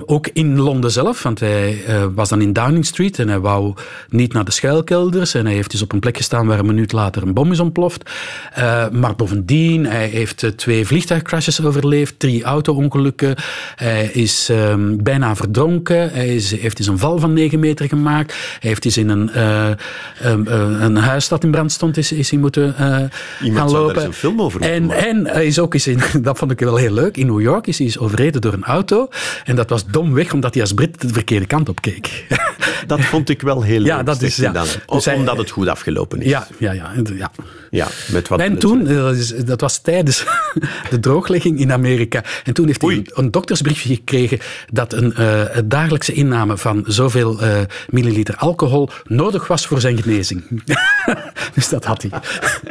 [0.06, 1.84] Ook in Londen zelf, want hij
[2.14, 3.74] was dan in Downing Street en hij wou
[4.08, 5.34] niet naar de schuilkelders.
[5.34, 7.60] En hij heeft dus op een plek gestaan waar een minuut later een bom is
[7.60, 8.10] ontploft.
[8.92, 13.34] maar bovendien, hij heeft twee vliegtuigcrashes overleefd, drie auto-ongelukken.
[13.74, 16.10] Hij is um, bijna verdronken.
[16.10, 18.32] Hij is, heeft eens een val van 9 meter gemaakt.
[18.60, 19.30] Hij heeft eens in een,
[20.24, 20.46] um,
[20.80, 23.94] een huis dat in brand stond, is, is hij moeten gaan lopen.
[23.94, 26.76] Daar een film over en, en hij is ook eens in, dat vond ik wel
[26.76, 29.08] heel leuk, in New York is hij is overreden door een auto.
[29.44, 32.26] En dat was dom weg, omdat hij als Brit de verkeerde kant op keek.
[32.86, 33.86] Dat vond ik wel heel leuk.
[33.86, 34.52] Ja, dat is, ja.
[34.52, 34.66] Dan.
[34.86, 36.28] Dus hij, omdat het goed afgelopen is.
[36.28, 36.92] Ja, ja, ja.
[37.16, 37.30] ja.
[37.70, 40.24] ja met wat en toen, dat, is, dat was tijdens
[40.90, 42.24] de drooglegging in Amerika.
[42.44, 44.38] En toen heeft hij een, een doktersbriefje gekregen
[44.72, 50.62] dat een uh, dagelijkse inname van zoveel uh, milliliter alcohol nodig was voor zijn genezing.
[51.54, 52.20] dus dat had hij.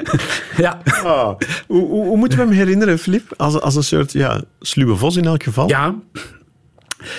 [0.57, 0.81] ja.
[1.03, 3.33] Oh, hoe, hoe, hoe, moeten we hem herinneren, Filip?
[3.37, 5.67] Als, als een soort ja, sluwe vos in elk geval?
[5.67, 5.95] Ja.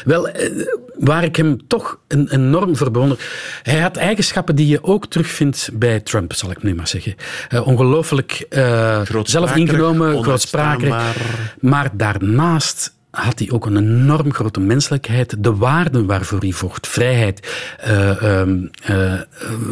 [0.05, 0.67] Wel, eh,
[0.99, 3.19] waar ik hem toch een, enorm verbonder.
[3.63, 7.15] Hij had eigenschappen die je ook terugvindt bij Trump, zal ik nu maar zeggen.
[7.51, 11.17] Uh, ongelooflijk uh, zelfingenomen, grootsprakerig.
[11.61, 15.35] Maar daarnaast had hij ook een enorm grote menselijkheid.
[15.39, 17.49] De waarden waarvoor hij vocht, vrijheid,
[17.89, 19.21] uh,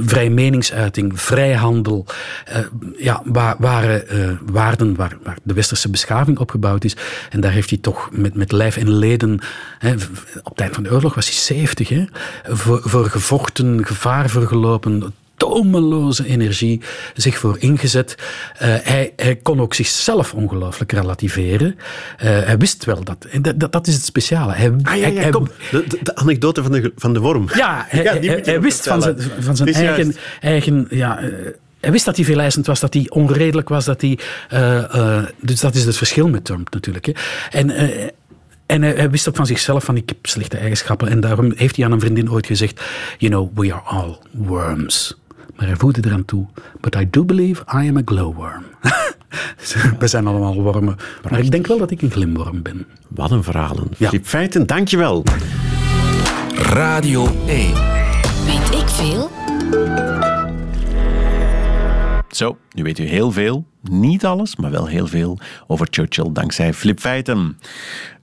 [0.04, 2.06] vrije meningsuiting, vrijhandel,
[2.96, 3.22] ja,
[3.58, 6.96] waren waarden waar, waar, de westerse beschaving opgebouwd is.
[7.30, 9.40] En daar heeft hij toch met, met lijf en leden,
[9.78, 9.92] hè,
[10.42, 12.04] op het eind van de oorlog was hij 70, hè,
[12.44, 16.80] voor, voor gevochten, gevaar voor gelopen, tomeloze energie
[17.14, 18.14] zich voor ingezet.
[18.18, 21.74] Uh, hij, hij, kon ook zichzelf ongelooflijk relativeren.
[21.76, 21.82] Uh,
[22.20, 23.26] hij wist wel dat,
[23.56, 23.72] dat.
[23.72, 24.52] Dat is het speciale.
[24.52, 25.48] Hij, ah, ja, ja, hij, kom.
[25.70, 27.48] De, anekdote van de, van de worm.
[27.54, 31.28] Ja, hij, ja, hij wist van zijn, van zijn eigen, eigen ja, uh,
[31.80, 34.18] hij wist dat hij veeleisend was, dat hij onredelijk was, dat hij...
[35.40, 37.06] Dus dat is het verschil met Trump natuurlijk.
[37.06, 37.12] Hè.
[37.50, 37.70] En,
[38.66, 41.08] en hij, hij, wist ook van zichzelf van ik heb slechte eigenschappen.
[41.08, 42.80] En daarom heeft hij aan een vriendin ooit gezegd...
[43.18, 45.16] You know, we are all worms.
[45.58, 46.46] Maar hij voegde eraan toe.
[46.80, 48.64] But I do believe I am a glowworm.
[49.98, 50.96] We zijn allemaal wormen.
[51.30, 52.86] Maar ik denk wel dat ik een glimworm ben.
[53.08, 53.86] Wat een verhalen.
[53.96, 54.08] Ja.
[54.08, 55.24] Filip Feiten, dankjewel.
[56.54, 57.72] Radio 1.
[58.46, 59.30] Weet ik veel?
[62.28, 63.66] Zo, nu weet u heel veel.
[63.82, 67.58] Niet alles, maar wel heel veel over Churchill dankzij Flipfeiten.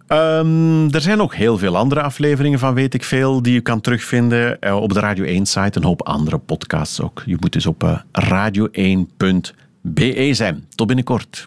[0.08, 3.82] Um, er zijn ook heel veel andere afleveringen van Weet ik Veel die je kan
[3.82, 5.80] terugvinden uh, op de Radio 1-site.
[5.80, 7.24] Een hoop andere podcasts ook.
[7.26, 8.00] Je moet dus op uh,
[8.32, 10.66] radio1.be zijn.
[10.76, 11.44] Tot binnenkort.